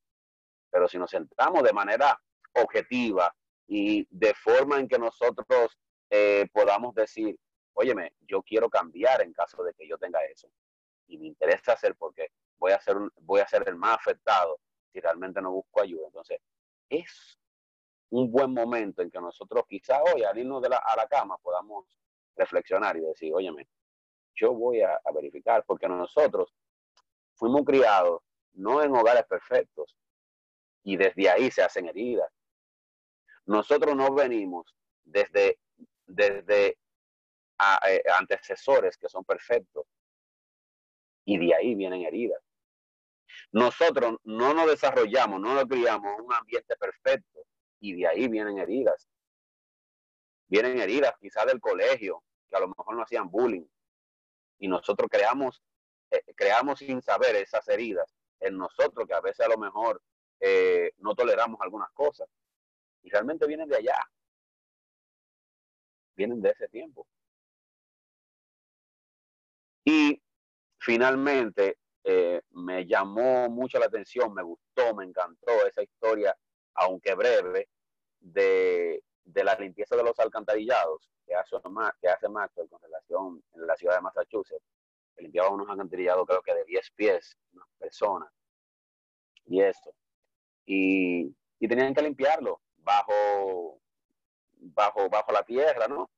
[0.70, 2.20] Pero si nos sentamos de manera
[2.54, 3.34] objetiva
[3.68, 5.78] y de forma en que nosotros
[6.10, 7.38] eh, podamos decir,
[7.74, 10.50] óyeme, yo quiero cambiar en caso de que yo tenga eso.
[11.08, 14.60] Y me interesa hacer porque voy a ser, voy a ser el más afectado
[14.92, 16.08] si realmente no busco ayuda.
[16.08, 16.40] Entonces,
[16.90, 17.40] es
[18.10, 21.38] un buen momento en que nosotros quizá hoy al irnos de la, a la cama
[21.38, 21.86] podamos
[22.36, 23.68] reflexionar y decir, óyeme,
[24.36, 26.54] yo voy a verificar, porque nosotros
[27.36, 28.22] fuimos criados
[28.54, 29.96] no en hogares perfectos
[30.84, 32.32] y desde ahí se hacen heridas.
[33.46, 35.60] Nosotros no venimos desde,
[36.06, 36.78] desde
[37.88, 39.86] eh, antecesores que son perfectos
[41.26, 42.42] y de ahí vienen heridas.
[43.52, 47.46] Nosotros no nos desarrollamos, no nos criamos un ambiente perfecto
[47.80, 49.08] y de ahí vienen heridas.
[50.48, 53.66] Vienen heridas quizás del colegio, que a lo mejor no hacían bullying.
[54.58, 55.62] Y nosotros creamos
[56.12, 60.02] eh, creamos sin saber esas heridas en nosotros, que a veces a lo mejor
[60.40, 62.28] eh, no toleramos algunas cosas.
[63.04, 63.98] Y realmente vienen de allá.
[66.16, 67.08] Vienen de ese tiempo.
[69.86, 70.22] Y
[70.80, 71.78] finalmente
[72.12, 76.36] eh, me llamó mucho la atención, me gustó, me encantó esa historia,
[76.74, 77.70] aunque breve,
[78.20, 81.56] de, de la limpieza de los alcantarillados que hace,
[82.02, 84.66] que hace Maxwell con relación en la ciudad de Massachusetts
[85.22, 88.32] limpiaba unos alcantarillados creo que de 10 pies, una persona,
[89.46, 89.94] y esto.
[90.66, 93.80] Y, y tenían que limpiarlo bajo,
[94.54, 96.10] bajo, bajo la tierra, ¿no?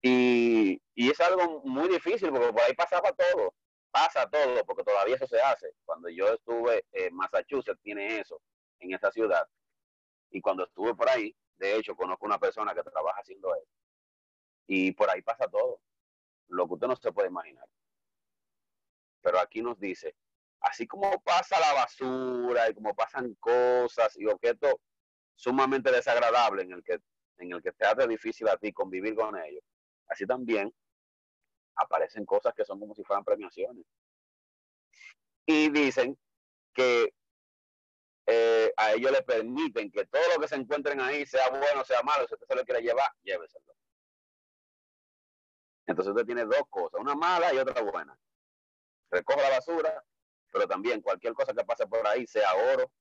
[0.00, 3.54] Y, y es algo muy difícil porque por ahí pasaba todo,
[3.92, 5.74] pasa todo, porque todavía eso se hace.
[5.84, 8.40] Cuando yo estuve en Massachusetts, tiene eso,
[8.80, 9.46] en esa ciudad.
[10.30, 13.70] Y cuando estuve por ahí, de hecho, conozco una persona que trabaja haciendo eso.
[14.66, 15.80] Y por ahí pasa todo,
[16.48, 17.66] lo que usted no se puede imaginar.
[19.20, 20.16] Pero aquí nos dice,
[20.60, 24.74] así como pasa la basura y como pasan cosas y objetos
[25.36, 26.98] sumamente desagradables en el que,
[27.38, 29.62] en el que te hace difícil a ti convivir con ellos,
[30.08, 30.74] así también
[31.76, 33.84] aparecen cosas que son como si fueran premiaciones.
[35.46, 36.18] Y dicen
[36.72, 37.14] que
[38.26, 42.02] eh, a ellos les permiten que todo lo que se encuentren ahí, sea bueno, sea
[42.02, 43.74] malo, si usted se lo quiere llevar, lléveselo.
[45.86, 48.16] Entonces usted tiene dos cosas, una mala y otra buena.
[49.10, 50.04] Recoge la basura,
[50.52, 52.92] pero también cualquier cosa que pase por ahí, sea oro,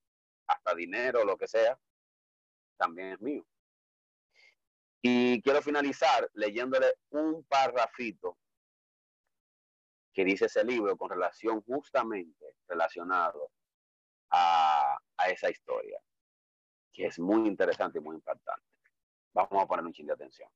[0.47, 1.79] hasta dinero, lo que sea,
[2.77, 3.45] también es mío.
[5.03, 8.37] Y quiero finalizar leyéndole un parrafito
[10.13, 13.51] que dice ese libro con relación justamente relacionado
[14.29, 15.99] a, a esa historia,
[16.93, 18.67] que es muy interesante y muy impactante.
[19.33, 20.49] Vamos a poner un chin de atención.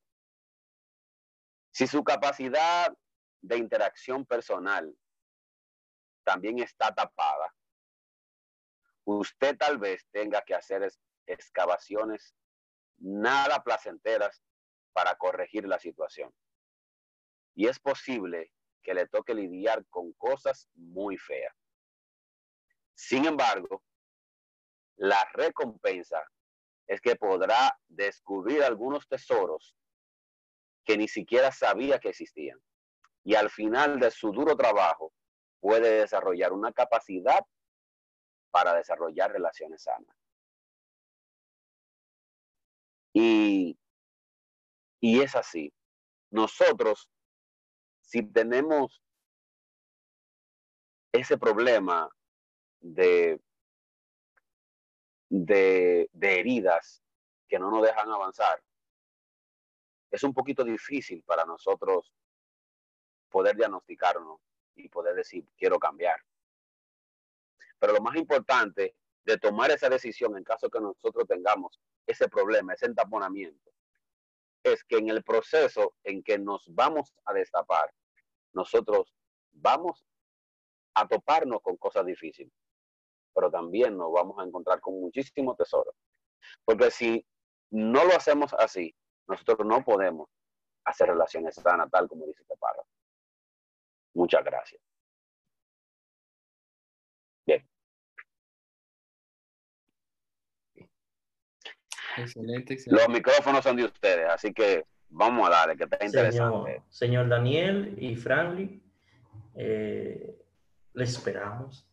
[1.71, 2.95] Si su capacidad
[3.41, 4.93] de interacción personal
[6.23, 7.53] también está tapada,
[9.05, 10.91] usted tal vez tenga que hacer
[11.27, 12.35] excavaciones
[12.97, 14.41] nada placenteras
[14.93, 16.33] para corregir la situación.
[17.55, 18.51] Y es posible
[18.85, 21.53] que le toque lidiar con cosas muy feas.
[22.93, 23.83] Sin embargo,
[24.97, 26.23] la recompensa
[26.87, 29.75] es que podrá descubrir algunos tesoros
[30.85, 32.59] que ni siquiera sabía que existían.
[33.23, 35.11] Y al final de su duro trabajo
[35.59, 37.43] puede desarrollar una capacidad
[38.51, 40.15] para desarrollar relaciones sanas.
[43.13, 43.75] Y,
[45.01, 45.73] y es así.
[46.29, 47.09] Nosotros,
[48.15, 49.03] si tenemos
[51.11, 52.09] ese problema
[52.79, 53.41] de,
[55.27, 57.03] de, heridas
[57.49, 58.63] que no nos dejan avanzar,
[60.11, 62.13] es un poquito difícil para nosotros
[63.29, 64.39] poder diagnosticarnos
[64.75, 66.21] y poder decir, quiero cambiar.
[67.77, 72.75] Pero lo más importante de tomar esa decisión en caso que nosotros tengamos ese problema,
[72.75, 73.73] ese entaponamiento,
[74.63, 77.93] es que en el proceso en que nos vamos a destapar,
[78.55, 79.13] nosotros
[79.51, 80.03] vamos
[80.95, 82.53] a toparnos con cosas difíciles,
[83.33, 85.93] pero también nos vamos a encontrar con muchísimos tesoros.
[86.63, 87.25] Porque si
[87.71, 88.95] no lo hacemos así,
[89.27, 90.29] nosotros no podemos
[90.85, 92.87] hacer relaciones sanas, tal como dice este párrafo.
[94.13, 94.81] Muchas gracias.
[97.45, 97.67] Bien.
[102.17, 103.03] Excelente, excelente.
[103.03, 104.85] Los micrófonos son de ustedes, así que
[105.15, 106.71] vamos a darle, que está interesante.
[106.71, 108.81] Señor, señor Daniel y Franklin,
[109.55, 110.35] eh,
[110.93, 111.85] les esperamos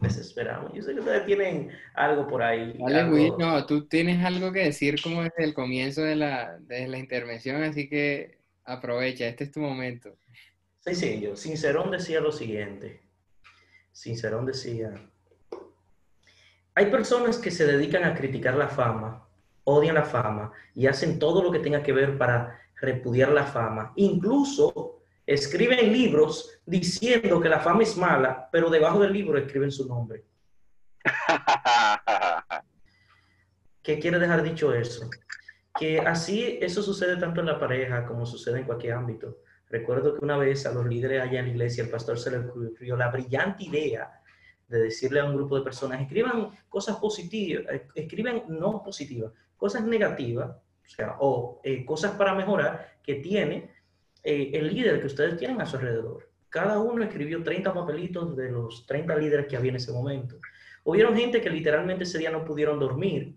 [0.00, 0.72] desesperamos.
[0.72, 2.76] Yo sé que ustedes tienen algo por ahí.
[2.86, 3.14] Algo...
[3.14, 6.98] Will, no, tú tienes algo que decir como desde el comienzo de la, de la
[6.98, 10.16] intervención, así que aprovecha, este es tu momento.
[10.80, 13.00] Sencillo, Sincerón decía lo siguiente.
[13.92, 14.94] Sincerón decía,
[16.74, 19.26] hay personas que se dedican a criticar la fama,
[19.64, 23.92] odian la fama y hacen todo lo que tenga que ver para repudiar la fama.
[23.96, 29.86] Incluso escriben libros diciendo que la fama es mala, pero debajo del libro escriben su
[29.86, 30.24] nombre.
[33.82, 35.08] ¿Qué quiere dejar dicho eso?
[35.78, 39.38] Que así eso sucede tanto en la pareja como sucede en cualquier ámbito.
[39.68, 42.38] Recuerdo que una vez a los líderes allá en la iglesia, el pastor se le
[42.38, 44.20] ocurrió la brillante idea
[44.68, 47.64] de decirle a un grupo de personas, escriban cosas positivas,
[47.94, 50.56] escriben no positivas, cosas negativas,
[50.96, 53.70] sea, o eh, cosas para mejorar que tiene
[54.22, 56.28] eh, el líder que ustedes tienen a su alrededor.
[56.48, 60.36] Cada uno escribió 30 papelitos de los 30 líderes que había en ese momento.
[60.82, 63.36] Hubieron gente que literalmente ese día no pudieron dormir.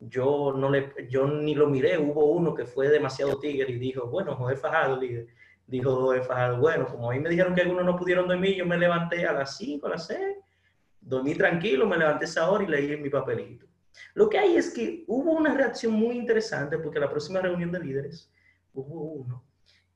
[0.00, 1.98] Yo, no le, yo ni lo miré.
[1.98, 5.28] Hubo uno que fue demasiado tigre y dijo, bueno, José Fajado, líder.
[5.66, 8.66] Dijo José Fajado, bueno, como a mí me dijeron que algunos no pudieron dormir, yo
[8.66, 10.18] me levanté a las 5, a las 6,
[11.00, 13.67] dormí tranquilo, me levanté esa hora y leí mi papelito.
[14.14, 17.80] Lo que hay es que hubo una reacción muy interesante porque la próxima reunión de
[17.80, 18.32] líderes
[18.72, 19.48] hubo uno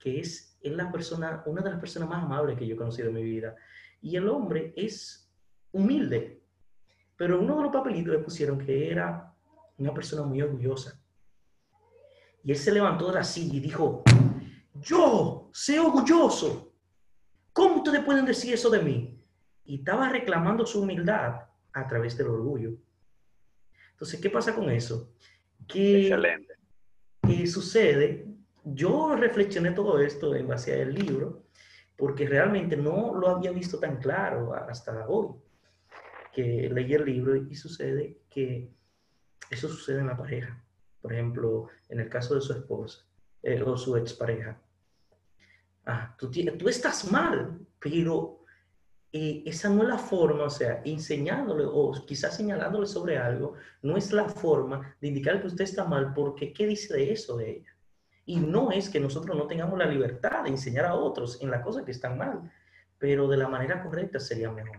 [0.02, 3.08] que es, es la persona, una de las personas más amables que yo he conocido
[3.08, 3.54] en mi vida.
[4.00, 5.32] Y el hombre es
[5.70, 6.42] humilde,
[7.16, 9.32] pero uno de los papelitos le pusieron que era
[9.78, 11.00] una persona muy orgullosa.
[12.42, 14.02] Y él se levantó de la silla y dijo,
[14.74, 16.74] yo sé orgulloso.
[17.52, 19.24] ¿Cómo ustedes pueden decir eso de mí?
[19.64, 22.72] Y estaba reclamando su humildad a través del orgullo.
[24.02, 25.12] Entonces, ¿qué pasa con eso?
[25.68, 26.54] Que Excelente.
[27.28, 28.26] eh, sucede,
[28.64, 31.44] yo reflexioné todo esto en base al libro,
[31.96, 35.36] porque realmente no lo había visto tan claro hasta hoy,
[36.32, 38.72] que leí el libro y sucede que
[39.48, 40.60] eso sucede en la pareja.
[41.00, 43.06] Por ejemplo, en el caso de su esposa
[43.40, 44.60] eh, o su expareja.
[45.86, 48.41] Ah, tú, tú estás mal, pero
[49.14, 53.98] eh, esa no es la forma, o sea, enseñándole o quizás señalándole sobre algo, no
[53.98, 57.50] es la forma de indicar que usted está mal, porque ¿qué dice de eso de
[57.50, 57.76] ella?
[58.24, 61.62] Y no es que nosotros no tengamos la libertad de enseñar a otros en las
[61.62, 62.50] cosas que están mal,
[62.98, 64.78] pero de la manera correcta sería mejor.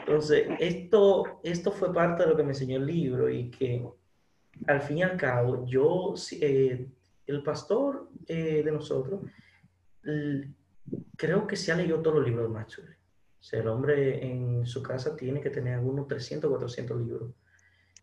[0.00, 3.86] Entonces, esto, esto fue parte de lo que me enseñó el libro y que
[4.66, 6.88] al fin y al cabo, yo, eh,
[7.26, 9.20] el pastor eh, de nosotros,
[11.16, 12.99] creo que se ha leído todos los libros de Maxwell.
[13.40, 17.30] O sea, el hombre en su casa tiene que tener algunos 300, 400 libros.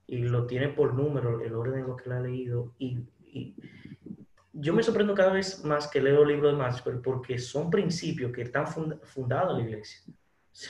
[0.08, 2.74] Y lo tiene por número, el orden en lo que lo ha leído.
[2.80, 3.06] Y,
[4.60, 8.42] yo me sorprendo cada vez más que leo libros de Maxwell porque son principios que
[8.42, 8.66] están
[9.04, 10.02] fundados en la iglesia.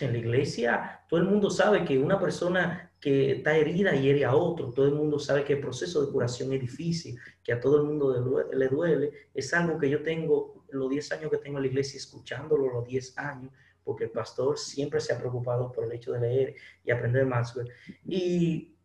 [0.01, 4.35] en la iglesia todo el mundo sabe que una persona que está herida hiere a
[4.35, 7.77] otro, todo el mundo sabe que el proceso de curación es difícil, que a todo
[7.77, 9.13] el mundo le duele.
[9.33, 12.85] Es algo que yo tengo, los 10 años que tengo en la iglesia, escuchándolo los
[12.85, 13.53] 10 años,
[13.87, 17.57] porque el pastor siempre se ha preocupado por el hecho de leer y aprender más.
[18.05, 18.75] Y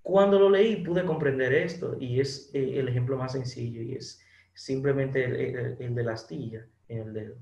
[0.00, 4.22] cuando lo leí pude comprender esto y es eh, el ejemplo más sencillo y es
[4.54, 7.36] simplemente el, de la astilla en el dedo.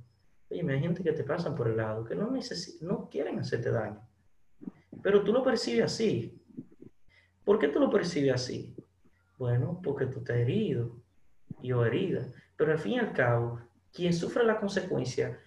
[0.51, 2.33] Oye, hay gente que te pasan por el lado que no,
[2.81, 4.01] no quieren hacerte daño,
[5.03, 6.41] pero tú lo percibes así.
[7.45, 8.75] ¿Por qué tú lo percibes así?
[9.37, 10.97] Bueno, porque tú estás herido
[11.61, 12.27] y o herida,
[12.57, 13.61] pero al fin y al cabo,
[13.93, 15.39] quien sufre la consecuencia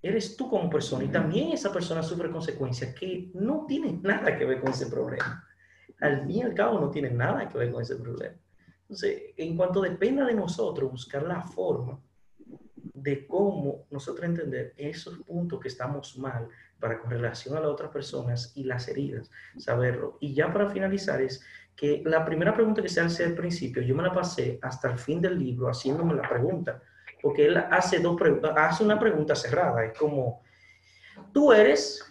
[0.00, 4.44] eres tú como persona y también esa persona sufre consecuencias que no tienen nada que
[4.44, 5.44] ver con ese problema.
[6.00, 8.36] Al fin y al cabo no tienen nada que ver con ese problema.
[8.82, 12.00] Entonces, en cuanto dependa de nosotros buscar la forma
[13.02, 16.48] de cómo nosotros entender esos puntos que estamos mal
[16.80, 20.16] para con relación a las otras personas y las heridas, saberlo.
[20.20, 21.44] Y ya para finalizar es
[21.76, 24.98] que la primera pregunta que se hace al principio, yo me la pasé hasta el
[24.98, 26.82] fin del libro haciéndome la pregunta,
[27.20, 28.16] porque él hace, dos
[28.56, 30.42] hace una pregunta cerrada, es como,
[31.32, 32.04] tú eres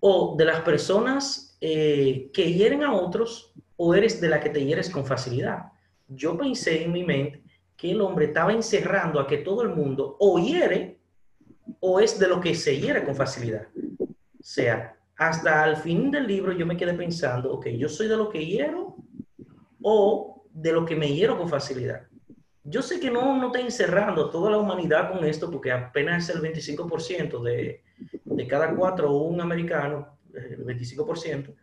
[0.00, 4.64] o de las personas eh, que hieren a otros o eres de la que te
[4.64, 5.72] hieres con facilidad.
[6.08, 7.42] Yo pensé en mi mente
[7.76, 10.98] que el hombre estaba encerrando a que todo el mundo o hiere
[11.80, 13.66] o es de lo que se hiere con facilidad.
[14.00, 18.16] O sea, hasta el fin del libro yo me quedé pensando, ok, yo soy de
[18.16, 18.96] lo que hiero
[19.82, 22.06] o de lo que me hiero con facilidad.
[22.68, 26.42] Yo sé que no, no está encerrando toda la humanidad con esto, porque apenas el
[26.42, 27.84] 25% de,
[28.24, 31.54] de cada cuatro, un americano, el 25%,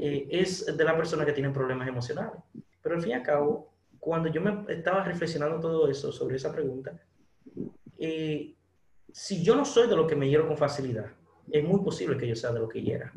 [0.00, 2.40] eh, es de la persona que tiene problemas emocionales.
[2.82, 6.50] Pero al fin y al cabo, cuando yo me estaba reflexionando todo eso sobre esa
[6.50, 6.98] pregunta,
[7.98, 8.54] eh,
[9.12, 11.10] si yo no soy de lo que me hiero con facilidad,
[11.50, 13.12] es muy posible que yo sea de lo que hiera.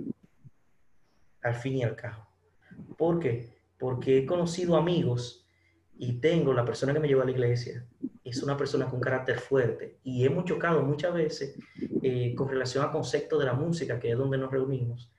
[1.41, 2.27] Al fin y al cabo.
[2.97, 3.55] ¿Por qué?
[3.77, 5.46] Porque he conocido amigos
[5.99, 7.85] y tengo la persona que me lleva a la iglesia,
[8.23, 11.57] es una persona con carácter fuerte y hemos chocado muchas veces
[12.03, 15.11] eh, con relación al concepto de la música, que es donde nos reunimos.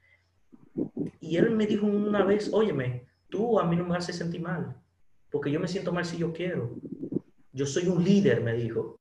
[1.21, 4.77] Y él me dijo una vez, óyeme, tú a mí no me haces sentir mal,
[5.31, 6.77] porque yo me siento mal si yo quiero.
[7.53, 9.01] Yo soy un líder, me dijo.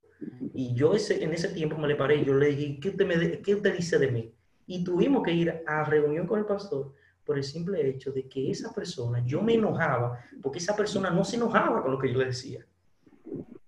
[0.53, 3.41] Y yo ese, en ese tiempo me le paré yo le dije, ¿qué usted, me,
[3.41, 4.33] ¿qué usted dice de mí?
[4.65, 6.93] Y tuvimos que ir a reunión con el pastor
[7.27, 11.25] por el simple hecho de que esa persona, yo me enojaba, porque esa persona no
[11.25, 12.65] se enojaba con lo que yo le decía.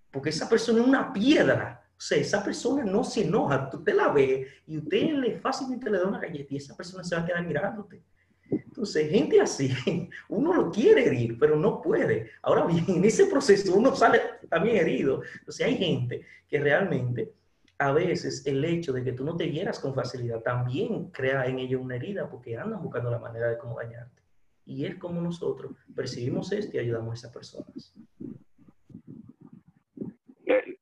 [0.10, 1.84] Porque esa persona es una piedra.
[1.92, 3.70] O sea, esa persona no se enoja.
[3.74, 7.16] Usted la ve y usted le fácilmente le da una galleta y esa persona se
[7.16, 8.02] va a quedar mirándote.
[8.50, 9.70] Entonces, gente así,
[10.30, 12.32] uno lo quiere herir, pero no puede.
[12.42, 15.22] Ahora bien, en ese proceso uno sale también herido.
[15.40, 17.34] Entonces, hay gente que realmente
[17.80, 21.60] a veces el hecho de que tú no te hieras con facilidad también crea en
[21.60, 24.22] ellos una herida porque andan buscando la manera de cómo dañarte.
[24.66, 27.96] Y es como nosotros percibimos esto y ayudamos a esas personas.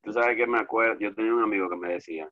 [0.02, 2.30] Tú sabes que me acuerdo, yo tenía un amigo que me decía,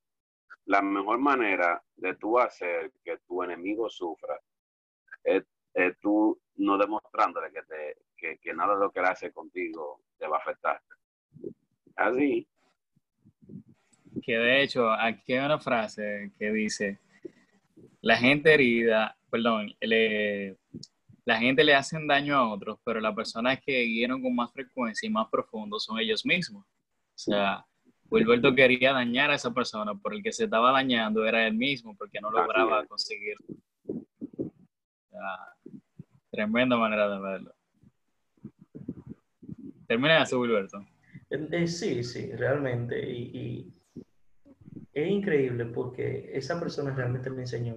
[0.66, 4.40] la mejor manera de tú hacer que tu enemigo sufra
[5.24, 5.44] es,
[6.02, 10.28] tú no demostrándole que, te, que, que nada de lo que él hace contigo te
[10.28, 10.82] va a afectar.
[11.98, 12.48] Así,
[14.24, 17.00] que de hecho aquí hay una frase que dice,
[18.02, 19.74] la gente herida, perdón,
[21.26, 25.08] la gente le hacen daño a otros, pero las personas que guían con más frecuencia
[25.08, 26.64] y más profundo son ellos mismos.
[26.66, 27.66] O sea,
[28.10, 31.96] Wilberto quería dañar a esa persona, por el que se estaba dañando era él mismo,
[31.98, 33.38] porque no lograba conseguir.
[36.30, 37.56] tremenda manera de verlo.
[39.88, 40.86] Termina eso, Wilberto.
[41.30, 43.00] Eh, eh, sí, sí, realmente.
[43.10, 43.72] Y,
[44.96, 47.76] es increíble porque esa persona realmente me enseñó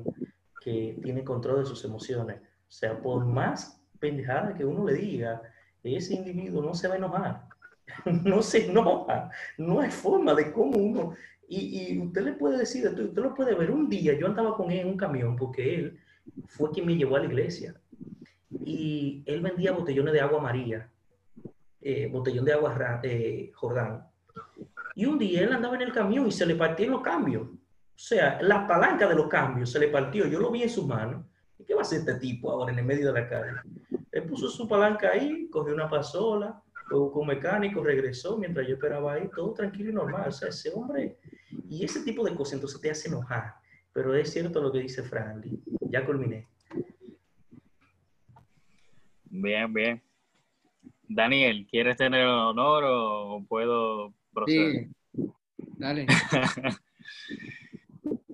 [0.60, 2.40] que tiene control de sus emociones.
[2.40, 5.42] O sea, por más pendejada que uno le diga,
[5.82, 7.42] ese individuo no se va a enojar.
[8.24, 9.30] no se enoja.
[9.58, 11.14] No hay forma de cómo uno...
[11.50, 14.80] Y, usted le puede decir, usted lo puede ver un día, yo andaba con él
[14.80, 15.98] en un camión porque él
[16.46, 17.74] fue quien me llevó a la iglesia.
[18.64, 20.90] Y él vendía botellones de agua María,
[21.80, 24.06] eh, botellón de agua eh, Jordán.
[24.98, 27.46] Y un día él andaba en el camión y se le partieron los cambios.
[27.46, 27.56] O
[27.94, 30.26] sea, la palanca de los cambios se le partió.
[30.26, 31.24] Yo lo vi en sus manos.
[31.56, 33.52] ¿Y qué va a hacer este tipo ahora en el medio de la calle?
[34.10, 39.12] Él puso su palanca ahí, cogió una pasola, luego con mecánico, regresó mientras yo esperaba
[39.12, 40.30] ahí, todo tranquilo y normal.
[40.30, 41.16] O sea, ese hombre,
[41.70, 43.54] y ese tipo de cosas entonces te hace enojar.
[43.92, 45.62] Pero es cierto lo que dice Franly.
[45.82, 46.48] Ya culminé.
[49.26, 50.02] Bien, bien.
[51.04, 54.88] Daniel, ¿quieres tener el honor o puedo proceder?
[55.14, 55.32] Sí,
[55.76, 56.06] dale.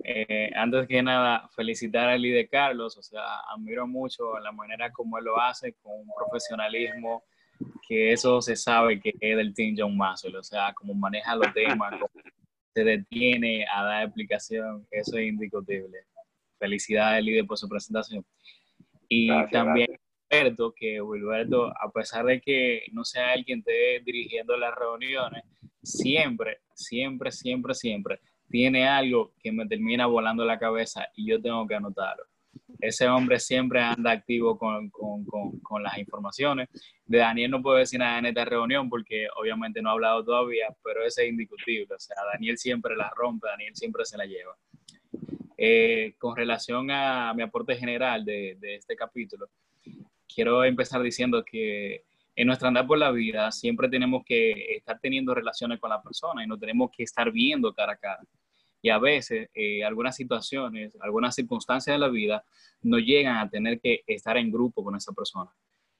[0.03, 3.21] eh, antes que nada, felicitar al líder Carlos, o sea,
[3.53, 7.23] admiro mucho la manera como él lo hace, con un profesionalismo,
[7.87, 11.53] que eso se sabe que es del Team John Masswell, o sea, cómo maneja los
[11.53, 12.23] temas, cómo
[12.73, 15.99] se detiene a dar explicación, eso es indiscutible.
[16.59, 18.25] Felicidades, líder, por su presentación.
[19.07, 19.87] Y también
[20.77, 25.43] que Wilberto, a pesar de que no sea él quien esté dirigiendo las reuniones,
[25.85, 28.19] siempre, siempre, siempre, siempre
[28.49, 32.23] tiene algo que me termina volando la cabeza y yo tengo que anotarlo.
[32.79, 36.69] Ese hombre siempre anda activo con, con, con, las informaciones.
[37.05, 40.67] De Daniel no puedo decir nada en esta reunión porque obviamente no ha hablado todavía,
[40.83, 41.95] pero ese es indiscutible.
[41.95, 44.55] O sea, Daniel siempre la rompe, Daniel siempre se la lleva.
[45.57, 49.47] Eh, con relación a mi aporte general de, de este capítulo,
[50.27, 52.03] quiero empezar diciendo que
[52.35, 56.43] en nuestra andar por la vida siempre tenemos que estar teniendo relaciones con la persona
[56.43, 58.23] y no tenemos que estar viendo cara a cara.
[58.81, 62.43] Y a veces eh, algunas situaciones, algunas circunstancias de la vida
[62.81, 65.49] nos llegan a tener que estar en grupo con esa persona.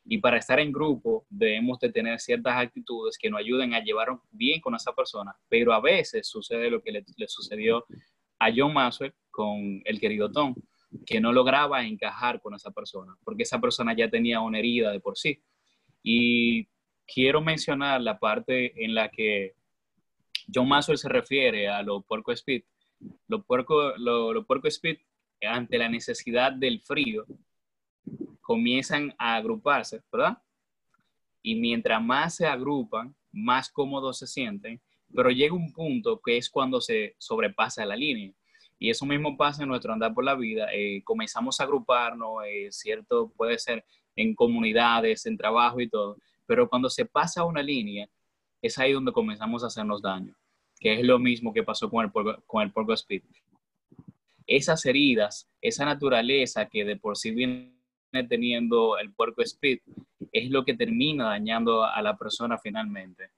[0.04, 4.10] Y para estar en grupo debemos de tener ciertas actitudes que nos ayuden a llevar
[4.30, 5.36] bien con esa persona.
[5.50, 7.86] Pero a veces sucede lo que le, le sucedió
[8.38, 10.54] a John Maxwell con el querido Tom
[11.06, 15.00] que no lograba encajar con esa persona, porque esa persona ya tenía una herida de
[15.00, 15.42] por sí.
[16.08, 16.68] Y
[17.08, 19.56] quiero mencionar la parte en la que
[20.54, 22.62] John Maxwell se refiere a los puerco speed.
[23.28, 25.00] Los puerco, lo, puerco speed,
[25.42, 27.26] ante la necesidad del frío,
[28.40, 30.38] comienzan a agruparse, ¿verdad?
[31.42, 34.80] Y mientras más se agrupan, más cómodos se sienten,
[35.12, 38.32] pero llega un punto que es cuando se sobrepasa la línea
[38.78, 40.68] y eso mismo pasa en nuestro andar por la vida.
[40.72, 43.32] Eh, comenzamos a agruparnos, eh, ¿cierto?
[43.36, 43.84] Puede ser
[44.16, 46.18] en comunidades, en trabajo y todo.
[46.46, 48.08] Pero cuando se pasa una línea,
[48.62, 50.36] es ahí donde comenzamos a hacernos daño,
[50.80, 52.12] que es lo mismo que pasó con el,
[52.46, 53.24] con el Porco Speed.
[54.48, 57.74] Esas heridas, esa naturaleza que de por sí viene
[58.30, 59.80] teniendo el Porco Speed,
[60.32, 63.30] es lo que termina dañando a la persona finalmente.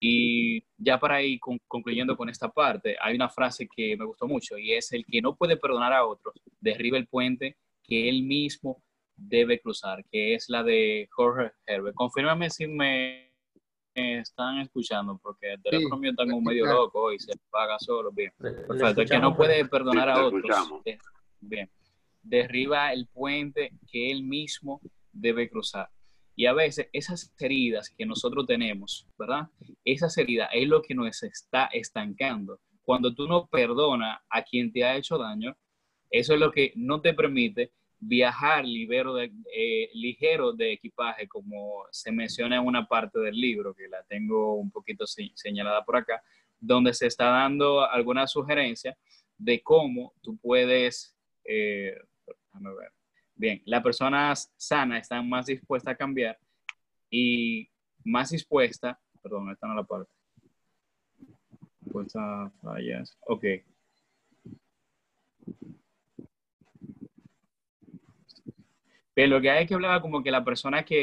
[0.00, 4.58] Y ya para ir concluyendo con esta parte, hay una frase que me gustó mucho
[4.58, 8.82] y es el que no puede perdonar a otros, derriba el puente que él mismo
[9.16, 11.94] debe cruzar, que es la de Jorge Herbert.
[11.94, 13.32] Confírmame si me
[13.94, 18.10] están escuchando, porque el teléfono mío está como medio loco y se apaga solo.
[18.12, 19.02] Bien, perfecto.
[19.02, 20.44] El que no puede perdonar a otros.
[21.40, 21.70] Bien,
[22.22, 24.80] derriba el puente que él mismo
[25.12, 25.88] debe cruzar.
[26.36, 29.48] Y a veces esas heridas que nosotros tenemos, ¿verdad?
[29.84, 32.58] Esas heridas es lo que nos está estancando.
[32.82, 35.56] Cuando tú no perdonas a quien te ha hecho daño,
[36.10, 37.72] eso es lo que no te permite
[38.06, 43.74] viajar ligero de, eh, ligero de equipaje, como se menciona en una parte del libro,
[43.74, 46.22] que la tengo un poquito señalada por acá,
[46.60, 48.96] donde se está dando alguna sugerencia
[49.38, 51.96] de cómo tú puedes, eh,
[53.36, 56.38] Bien, las personas sanas están más dispuestas a cambiar
[57.10, 57.68] y
[58.04, 60.12] más dispuestas, perdón, esta no la parte.
[61.80, 63.18] Dispuesta fallas.
[63.26, 63.44] Ok.
[69.14, 70.96] Pero lo que hay que hablar como que las personas que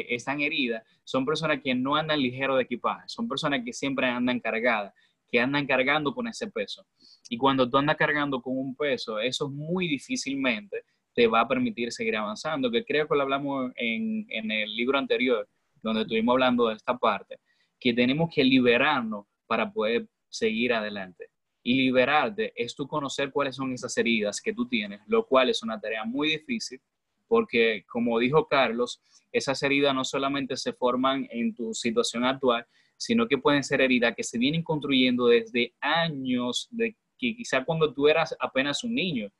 [0.00, 4.06] eh, están heridas son personas que no andan ligero de equipaje, son personas que siempre
[4.06, 4.94] andan cargadas,
[5.30, 6.86] que andan cargando con ese peso.
[7.28, 10.84] Y cuando tú andas cargando con un peso, eso es muy difícilmente
[11.14, 14.98] te va a permitir seguir avanzando, que creo que lo hablamos en, en el libro
[14.98, 15.48] anterior,
[15.82, 17.40] donde estuvimos hablando de esta parte,
[17.80, 21.30] que tenemos que liberarnos para poder seguir adelante.
[21.64, 25.60] Y liberarte es tú conocer cuáles son esas heridas que tú tienes, lo cual es
[25.62, 26.80] una tarea muy difícil,
[27.28, 29.00] porque como dijo Carlos,
[29.32, 32.66] esas heridas no solamente se forman en tu situación actual,
[32.96, 37.92] sino que pueden ser heridas que se vienen construyendo desde años, de que quizá cuando
[37.92, 39.30] tú eras apenas un niño.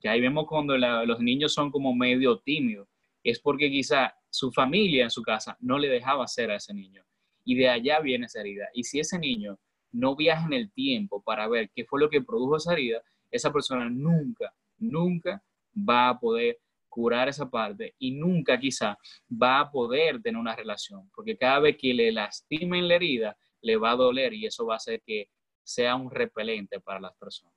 [0.00, 2.88] Que ahí vemos cuando los niños son como medio tímidos,
[3.22, 7.04] es porque quizá su familia en su casa no le dejaba ser a ese niño.
[7.44, 8.68] Y de allá viene esa herida.
[8.72, 9.58] Y si ese niño
[9.92, 13.52] no viaja en el tiempo para ver qué fue lo que produjo esa herida, esa
[13.52, 15.42] persona nunca, nunca
[15.76, 16.58] va a poder
[16.90, 18.98] curar esa parte y nunca quizá
[19.30, 23.76] va a poder tener una relación, porque cada vez que le lastimen la herida, le
[23.76, 25.30] va a doler y eso va a hacer que
[25.62, 27.54] sea un repelente para las personas.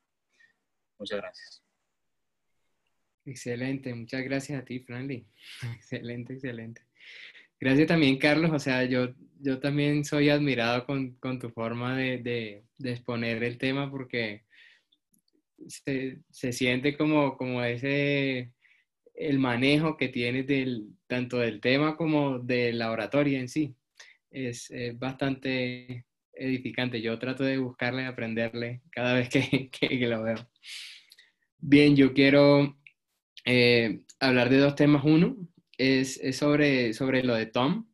[0.98, 1.64] Muchas gracias.
[3.26, 5.26] Excelente, muchas gracias a ti, Franly.
[5.76, 6.82] excelente, excelente.
[7.60, 8.52] Gracias también, Carlos.
[8.52, 14.44] O sea, yo, yo también soy admirado con, tu forma de, exponer el tema porque
[15.68, 18.52] se, siente como, como ese,
[19.14, 23.76] el manejo que tienes del, tanto del tema como de la oratoria en sí.
[24.32, 27.02] Es, bastante edificante.
[27.02, 30.50] Yo trato de buscarle, aprenderle cada vez que, lo veo.
[31.60, 32.78] Bien, yo quiero
[33.46, 35.04] eh, hablar de dos temas.
[35.06, 35.38] Uno
[35.78, 37.88] es, sobre, sobre lo de Tom.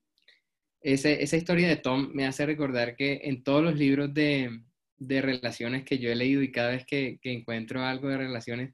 [0.82, 4.62] esa historia de Tom me hace recordar que en todos los libros de,
[4.98, 8.74] relaciones que yo he leído y cada vez que, encuentro algo de relaciones,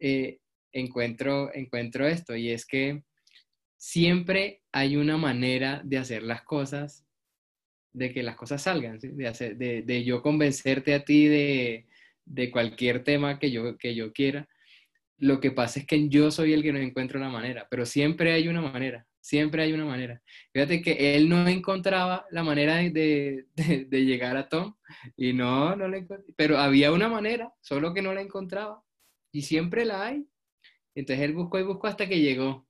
[0.00, 0.38] eh,
[0.72, 3.02] encuentro, encuentro esto y es que
[3.76, 7.06] siempre hay una manera de hacer las cosas,
[7.92, 11.86] de que las cosas salgan, de, de, yo convencerte a ti de,
[12.52, 14.48] cualquier tema que yo, que yo quiera.
[15.16, 18.32] Lo que pasa es que yo soy el que no encuentro la manera, pero siempre
[18.32, 20.22] hay una manera, siempre hay una manera.
[20.52, 23.46] Fíjate que él no encontraba la manera de,
[23.90, 24.74] llegar a Tom
[25.16, 26.06] y no, no le
[26.36, 28.82] pero había una manera, solo que no la encontraba
[29.32, 30.26] y siempre la hay.
[30.94, 32.66] Entonces él buscó y buscó hasta que llegó.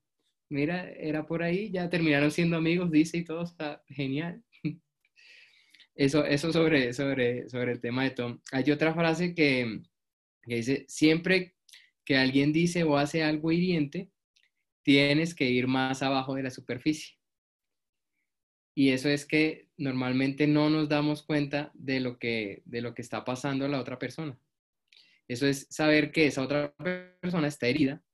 [0.51, 4.43] Mira, era por ahí, ya terminaron siendo amigos, dice, y todo está genial.
[5.95, 8.39] Eso, eso sobre, sobre, sobre el tema de Tom.
[8.53, 9.81] Hay otra frase que,
[10.45, 11.57] que dice, siempre
[12.05, 14.09] que alguien dice o hace algo hiriente,
[14.85, 17.19] tienes que ir más abajo de la superficie.
[18.77, 23.03] Y eso es que normalmente no nos damos cuenta de lo que, de lo que
[23.03, 24.39] está pasando a la otra persona.
[25.27, 26.73] Eso es saber que esa otra
[27.21, 28.05] persona está herida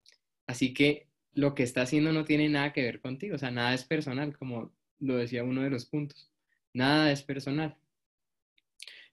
[0.47, 3.75] Así que lo que está haciendo no tiene nada que ver contigo, o sea, nada
[3.75, 6.31] es personal, como lo decía uno de los puntos.
[6.73, 7.77] Nada es personal.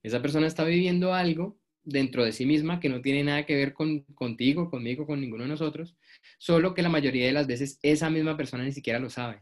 [0.03, 3.73] Esa persona está viviendo algo dentro de sí misma que no tiene nada que ver
[3.73, 5.95] con, contigo, conmigo, con ninguno de nosotros,
[6.37, 9.41] solo que la mayoría de las veces esa misma persona ni siquiera lo sabe.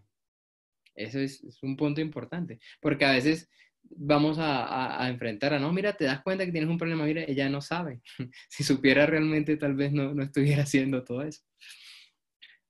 [0.95, 3.49] Eso es, un punto importante, porque a veces
[3.91, 7.49] vamos a, enfrentar a, no, mira, te das cuenta que tienes un problema, mira, ella
[7.49, 8.01] no sabe.
[8.49, 11.41] si supiera realmente, tal vez no, no estuviera haciendo todo eso.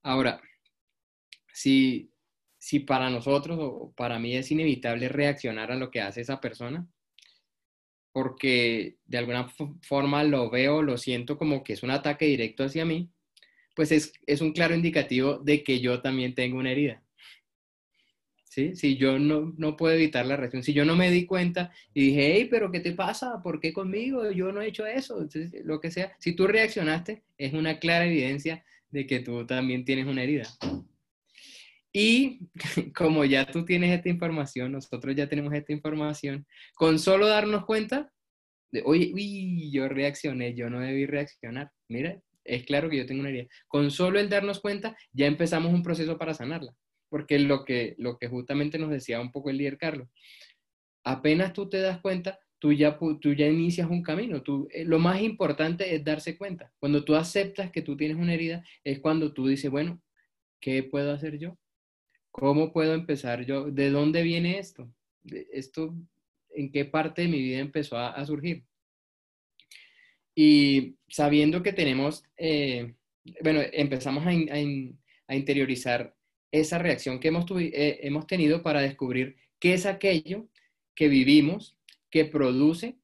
[0.02, 0.40] Ahora,
[1.52, 2.12] si,
[2.58, 6.86] si para nosotros o para mí es inevitable reaccionar a lo que hace esa persona,
[8.12, 9.48] porque de alguna
[9.82, 13.10] forma lo veo, lo siento como que es un ataque directo hacia mí,
[13.76, 17.02] pues es, es un claro indicativo de que yo también tengo una herida.
[18.50, 18.74] ¿Sí?
[18.74, 22.08] Si yo no, no, puedo evitar la reacción, si yo no me di cuenta y
[22.08, 23.40] dije, hey, pero ¿qué te pasa?
[23.44, 24.28] ¿Por qué conmigo?
[24.32, 25.24] Yo no he hecho eso,
[25.62, 26.16] lo que sea.
[26.18, 30.48] Si tú reaccionaste, es una clara evidencia de que tú también tienes una herida.
[31.92, 32.40] Y
[32.92, 36.44] como ya tú tienes esta información, nosotros ya tenemos esta información,
[36.74, 38.12] con solo darnos cuenta
[38.72, 41.70] de, oye, uy, yo reaccioné, yo no debí reaccionar.
[41.86, 43.46] Mira, es claro que yo tengo una herida.
[43.68, 46.74] Con solo el darnos cuenta, ya empezamos un proceso para sanarla.
[47.10, 50.08] Porque lo que, lo que justamente nos decía un poco el líder Carlos,
[51.04, 54.42] apenas tú te das cuenta, tú ya, tú ya inicias un camino.
[54.42, 56.72] Tú, eh, lo más importante es darse cuenta.
[56.78, 60.00] Cuando tú aceptas que tú tienes una herida, es cuando tú dices, bueno,
[60.60, 61.58] ¿qué puedo hacer yo?
[62.30, 63.70] ¿Cómo puedo empezar yo?
[63.70, 64.92] ¿De dónde viene esto?
[65.52, 65.96] ¿Esto
[66.50, 68.64] en qué parte de mi vida empezó a, surgir?
[70.34, 72.94] Y sabiendo que tenemos, eh,
[73.42, 76.14] bueno, empezamos a, a, interiorizar
[76.52, 80.48] esa reacción que hemos, eh, hemos tenido para descubrir qué es aquello
[80.94, 81.76] que vivimos
[82.10, 82.98] que produce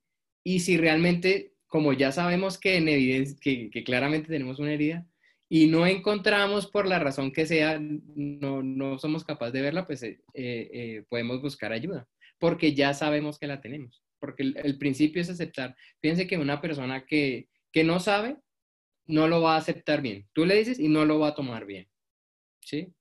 [0.44, 5.06] y si realmente, como ya sabemos que, en evidencia, que, claramente tenemos una herida
[5.48, 10.02] y no encontramos por la razón que sea, no, no somos capaces de verla, pues
[10.02, 15.30] eh, eh, podemos buscar ayuda, porque ya sabemos que la tenemos, porque el, principio es
[15.30, 15.76] aceptar.
[16.00, 18.36] Fíjense que una persona que, que no sabe,
[19.06, 20.28] no lo va a aceptar bien.
[20.32, 21.88] Tú le dices y no lo va a tomar bien.
[22.60, 22.92] ¿Sí?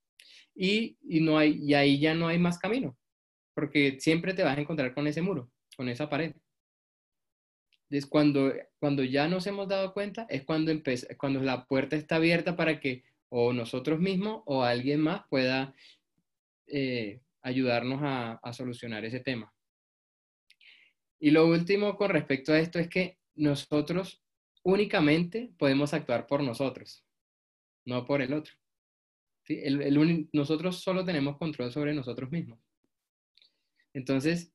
[0.55, 2.97] Y, no hay, y ahí ya no hay más camino,
[3.53, 6.33] porque siempre te vas a encontrar con ese muro con esa pared.
[7.83, 10.71] Entonces, cuando, cuando ya nos hemos dado cuenta, es cuando,
[11.17, 15.75] cuando la puerta está abierta para que, o nosotros mismos o alguien más pueda
[16.67, 19.53] eh, ayudarnos a, solucionar ese tema.
[21.19, 24.21] Y lo último con respecto a esto es que nosotros
[24.63, 27.05] únicamente podemos actuar por nosotros,
[27.85, 28.55] no por el otro.
[30.33, 32.59] Nosotros solo tenemos control sobre nosotros mismos.
[33.93, 34.53] Entonces,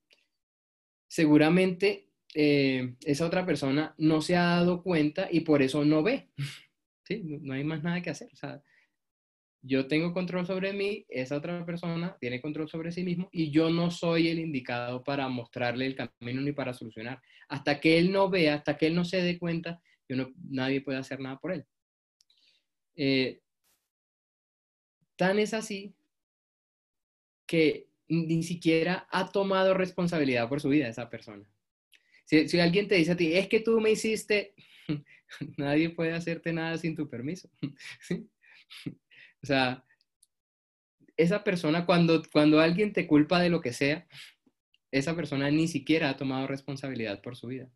[1.09, 6.30] seguramente eh, esa otra persona no se ha dado cuenta y por eso no ve.
[7.05, 7.22] ¿Sí?
[7.24, 8.28] No hay más nada que hacer.
[8.32, 8.62] O sea,
[9.62, 13.68] yo tengo control sobre mí, esa otra persona tiene control sobre sí mismo y yo
[13.68, 17.20] no soy el indicado para mostrarle el camino ni para solucionar.
[17.49, 20.80] Hasta que él no vea, hasta que él no se dé cuenta, yo no, nadie
[20.80, 21.64] puede hacer nada por él.
[22.95, 23.41] Eh,
[25.21, 25.95] tan es así
[27.47, 31.45] que ni siquiera ha tomado responsabilidad por su vida esa persona.
[32.25, 34.55] Si, si alguien te dice a ti, es que tú me hiciste,
[35.59, 37.51] nadie puede hacerte nada sin tu permiso.
[39.43, 39.87] O sea,
[41.16, 44.07] esa persona, cuando, cuando alguien te culpa de lo que sea,
[44.91, 47.71] esa persona ni siquiera ha tomado responsabilidad por su vida.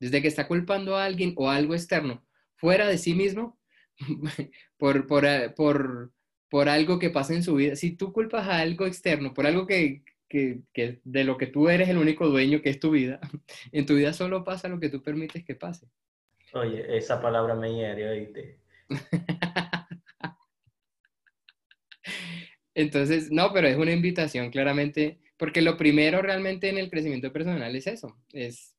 [0.00, 2.26] Desde que está culpando a alguien o algo externo
[2.56, 3.60] fuera de sí mismo
[4.78, 6.12] por, por, eh, por,
[6.48, 9.66] por algo que pasa en su vida, si tú culpas a algo externo por algo
[9.66, 13.20] que, que, que, de lo que tú eres el único dueño, que es tu vida,
[13.72, 15.88] en tu vida solo pasa lo que tú permites que pase.
[16.52, 18.58] Oye, esa palabra me hiere, oíste.
[22.74, 27.74] Entonces, no, pero es una invitación claramente, porque lo primero realmente en el crecimiento personal
[27.74, 28.76] es eso, es,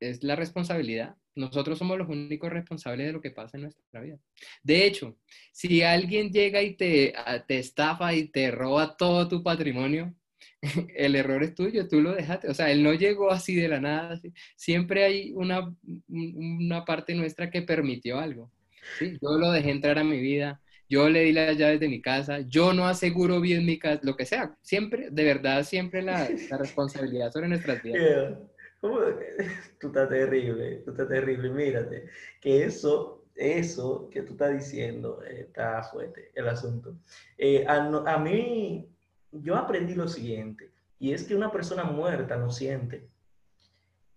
[0.00, 1.16] es la responsabilidad.
[1.38, 4.18] Nosotros somos los únicos responsables de lo que pasa en nuestra vida.
[4.62, 5.16] De hecho,
[5.52, 7.14] si alguien llega y te,
[7.46, 10.14] te estafa y te roba todo tu patrimonio,
[10.96, 12.48] el error es tuyo, tú lo dejaste.
[12.48, 14.20] O sea, él no llegó así de la nada.
[14.56, 15.72] Siempre hay una,
[16.08, 18.50] una parte nuestra que permitió algo.
[18.98, 19.16] ¿sí?
[19.22, 22.40] Yo lo dejé entrar a mi vida, yo le di las llaves de mi casa,
[22.48, 24.56] yo no aseguro bien mi casa, lo que sea.
[24.62, 26.26] Siempre, de verdad, siempre la,
[26.58, 28.38] responsabilidad sobre nuestras vidas.
[29.80, 31.50] Tú estás terrible, tú estás terrible.
[31.50, 32.08] Mírate,
[32.40, 36.96] que eso, eso que tú estás diciendo está fuerte, el asunto.
[37.36, 38.88] Eh, a, a mí,
[39.32, 43.08] yo aprendí lo siguiente, y es que una persona muerta no siente.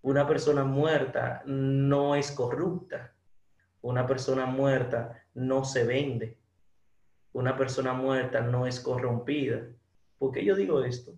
[0.03, 3.13] Una persona muerta no es corrupta.
[3.81, 6.41] Una persona muerta no se vende
[7.33, 9.67] una persona muerta no es corrompida.
[10.17, 11.13] ¿Por qué yo digo esto?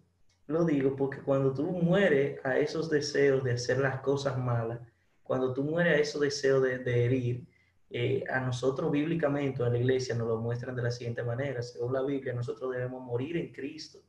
[0.48, 4.80] Lo digo porque cuando tú mueres a esos deseos de hacer las cosas malas,
[5.24, 7.48] cuando tú mueres a esos deseos de, herir,
[7.90, 11.62] eh, a nosotros bíblicamente en la iglesia nos lo muestran de la siguiente manera.
[11.62, 14.00] Según la Biblia, nosotros debemos morir en Cristo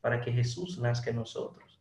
[0.00, 1.80] para que Jesús nazca en nosotros.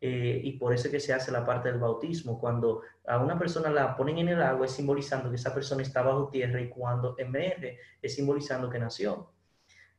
[0.00, 2.38] Eh, y por eso es que se hace la parte del bautismo.
[2.38, 6.02] Cuando a una persona la ponen en el agua es simbolizando que esa persona está
[6.02, 9.32] bajo tierra y cuando emerge es simbolizando que nació.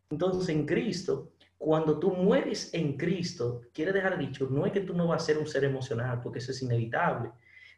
[0.10, 4.94] Entonces en Cristo, cuando tú mueres en Cristo, quiere dejar dicho, no es que tú
[4.94, 7.32] no vas a ser un ser emocional, porque eso es inevitable,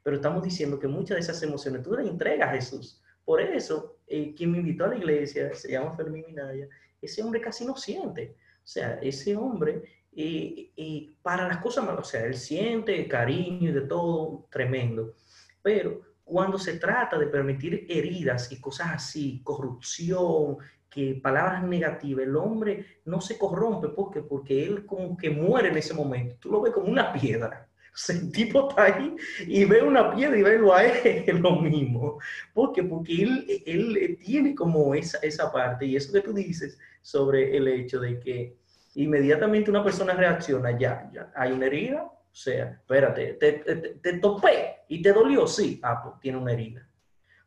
[0.04, 3.02] pero estamos diciendo que muchas de esas emociones tú las entregas a Jesús.
[3.26, 6.68] Por eso, eh, quien me invitó a la iglesia, se llama Fermín Minaya,
[7.02, 8.36] ese hombre casi no siente.
[8.64, 13.74] O sea, ese hombre y, para las cosas malas, o sea, él siente cariño y
[13.74, 15.16] de todo tremendo,
[15.64, 20.58] pero cuando se trata de permitir heridas y cosas así, corrupción,
[20.92, 25.78] que palabras negativas, el hombre no se corrompe porque porque él como que muere en
[25.78, 26.36] ese momento.
[26.38, 27.68] Tú lo ves como una piedra.
[27.94, 29.14] O el tipo está ahí
[29.46, 32.20] y ve una piedra y ve a él lo mismo.
[32.54, 32.84] ¿Por qué?
[32.84, 37.68] Porque él, él tiene como esa, esa parte y eso que tú dices sobre el
[37.68, 38.56] hecho de que
[38.96, 43.52] inmediatamente una persona reacciona, ya, ya, hay una herida, o sea, espérate, te,
[44.02, 46.88] te, topé y te dolió, sí, ah, pues tiene una herida.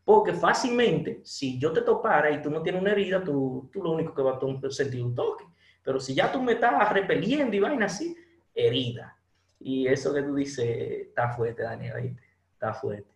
[0.04, 3.92] Porque fácilmente, si yo te topara y tú no tienes una herida, tú, tú lo
[3.92, 5.44] único que vas a sentir un toque.
[5.82, 8.16] Pero si ya tú me estás repeliendo y vaina así,
[8.54, 9.18] herida.
[9.60, 10.66] Y eso que tú dices
[11.08, 12.16] está fuerte, Daniel,
[12.52, 13.10] está fuerte.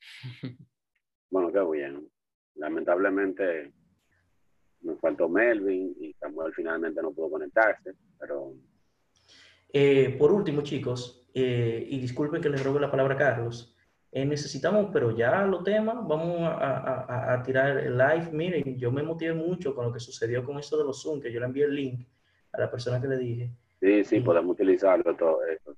[1.28, 2.08] Bueno, qué bien.
[2.54, 3.72] Lamentablemente,
[4.82, 8.54] me faltó Melvin y Samuel finalmente no pudo conectarse, pero...
[9.72, 13.75] Eh, por último, chicos, eh, y disculpen que les robe la palabra a Carlos,
[14.12, 18.30] eh, necesitamos, pero ya los temas, vamos a, a, tirar el live.
[18.32, 21.32] Miren, yo me motivé mucho con lo que sucedió con esto de los Zoom, que
[21.32, 22.06] yo le envié el link
[22.52, 23.50] a la persona que le dije.
[23.80, 25.76] Sí, sí, podemos utilizarlo todo eso.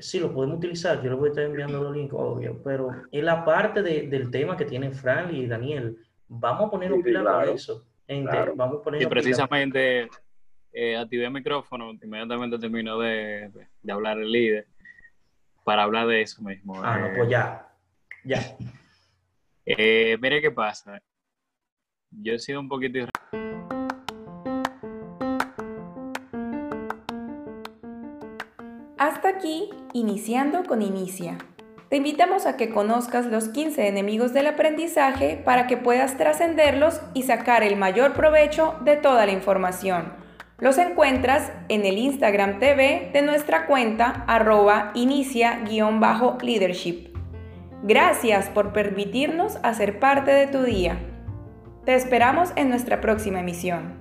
[0.00, 3.24] sí, lo podemos utilizar, yo le voy a estar enviando el link, obvio, pero en
[3.24, 5.98] la parte de, del tema que tienen Fran y Daniel,
[6.32, 7.10] Vamos a poner un sí,
[7.52, 7.84] eso.
[8.54, 10.08] Vamos a poner y precisamente
[10.72, 13.50] eh, activé el micrófono, inmediatamente terminó de,
[13.82, 14.66] de, hablar el líder
[15.64, 16.80] para hablar de eso mismo.
[16.82, 17.68] Ah, no, pues ya.
[18.24, 18.56] Ya.
[19.66, 21.00] Eh, mire qué pasa.
[22.10, 23.06] Yo he sido un poquito...
[28.98, 31.38] Hasta aquí, iniciando con Inicia.
[31.88, 37.22] Te invitamos a que conozcas los 15 enemigos del aprendizaje para que puedas trascenderlos y
[37.24, 40.19] sacar el mayor provecho de toda la información.
[40.60, 47.08] Los encuentras en el Instagram TV de nuestra cuenta arroba inicia-leadership.
[47.82, 50.98] Gracias por permitirnos hacer parte de tu día.
[51.86, 53.94] Te esperamos en nuestra próxima emisión.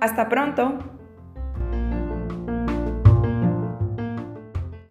[0.00, 0.99] Hasta pronto.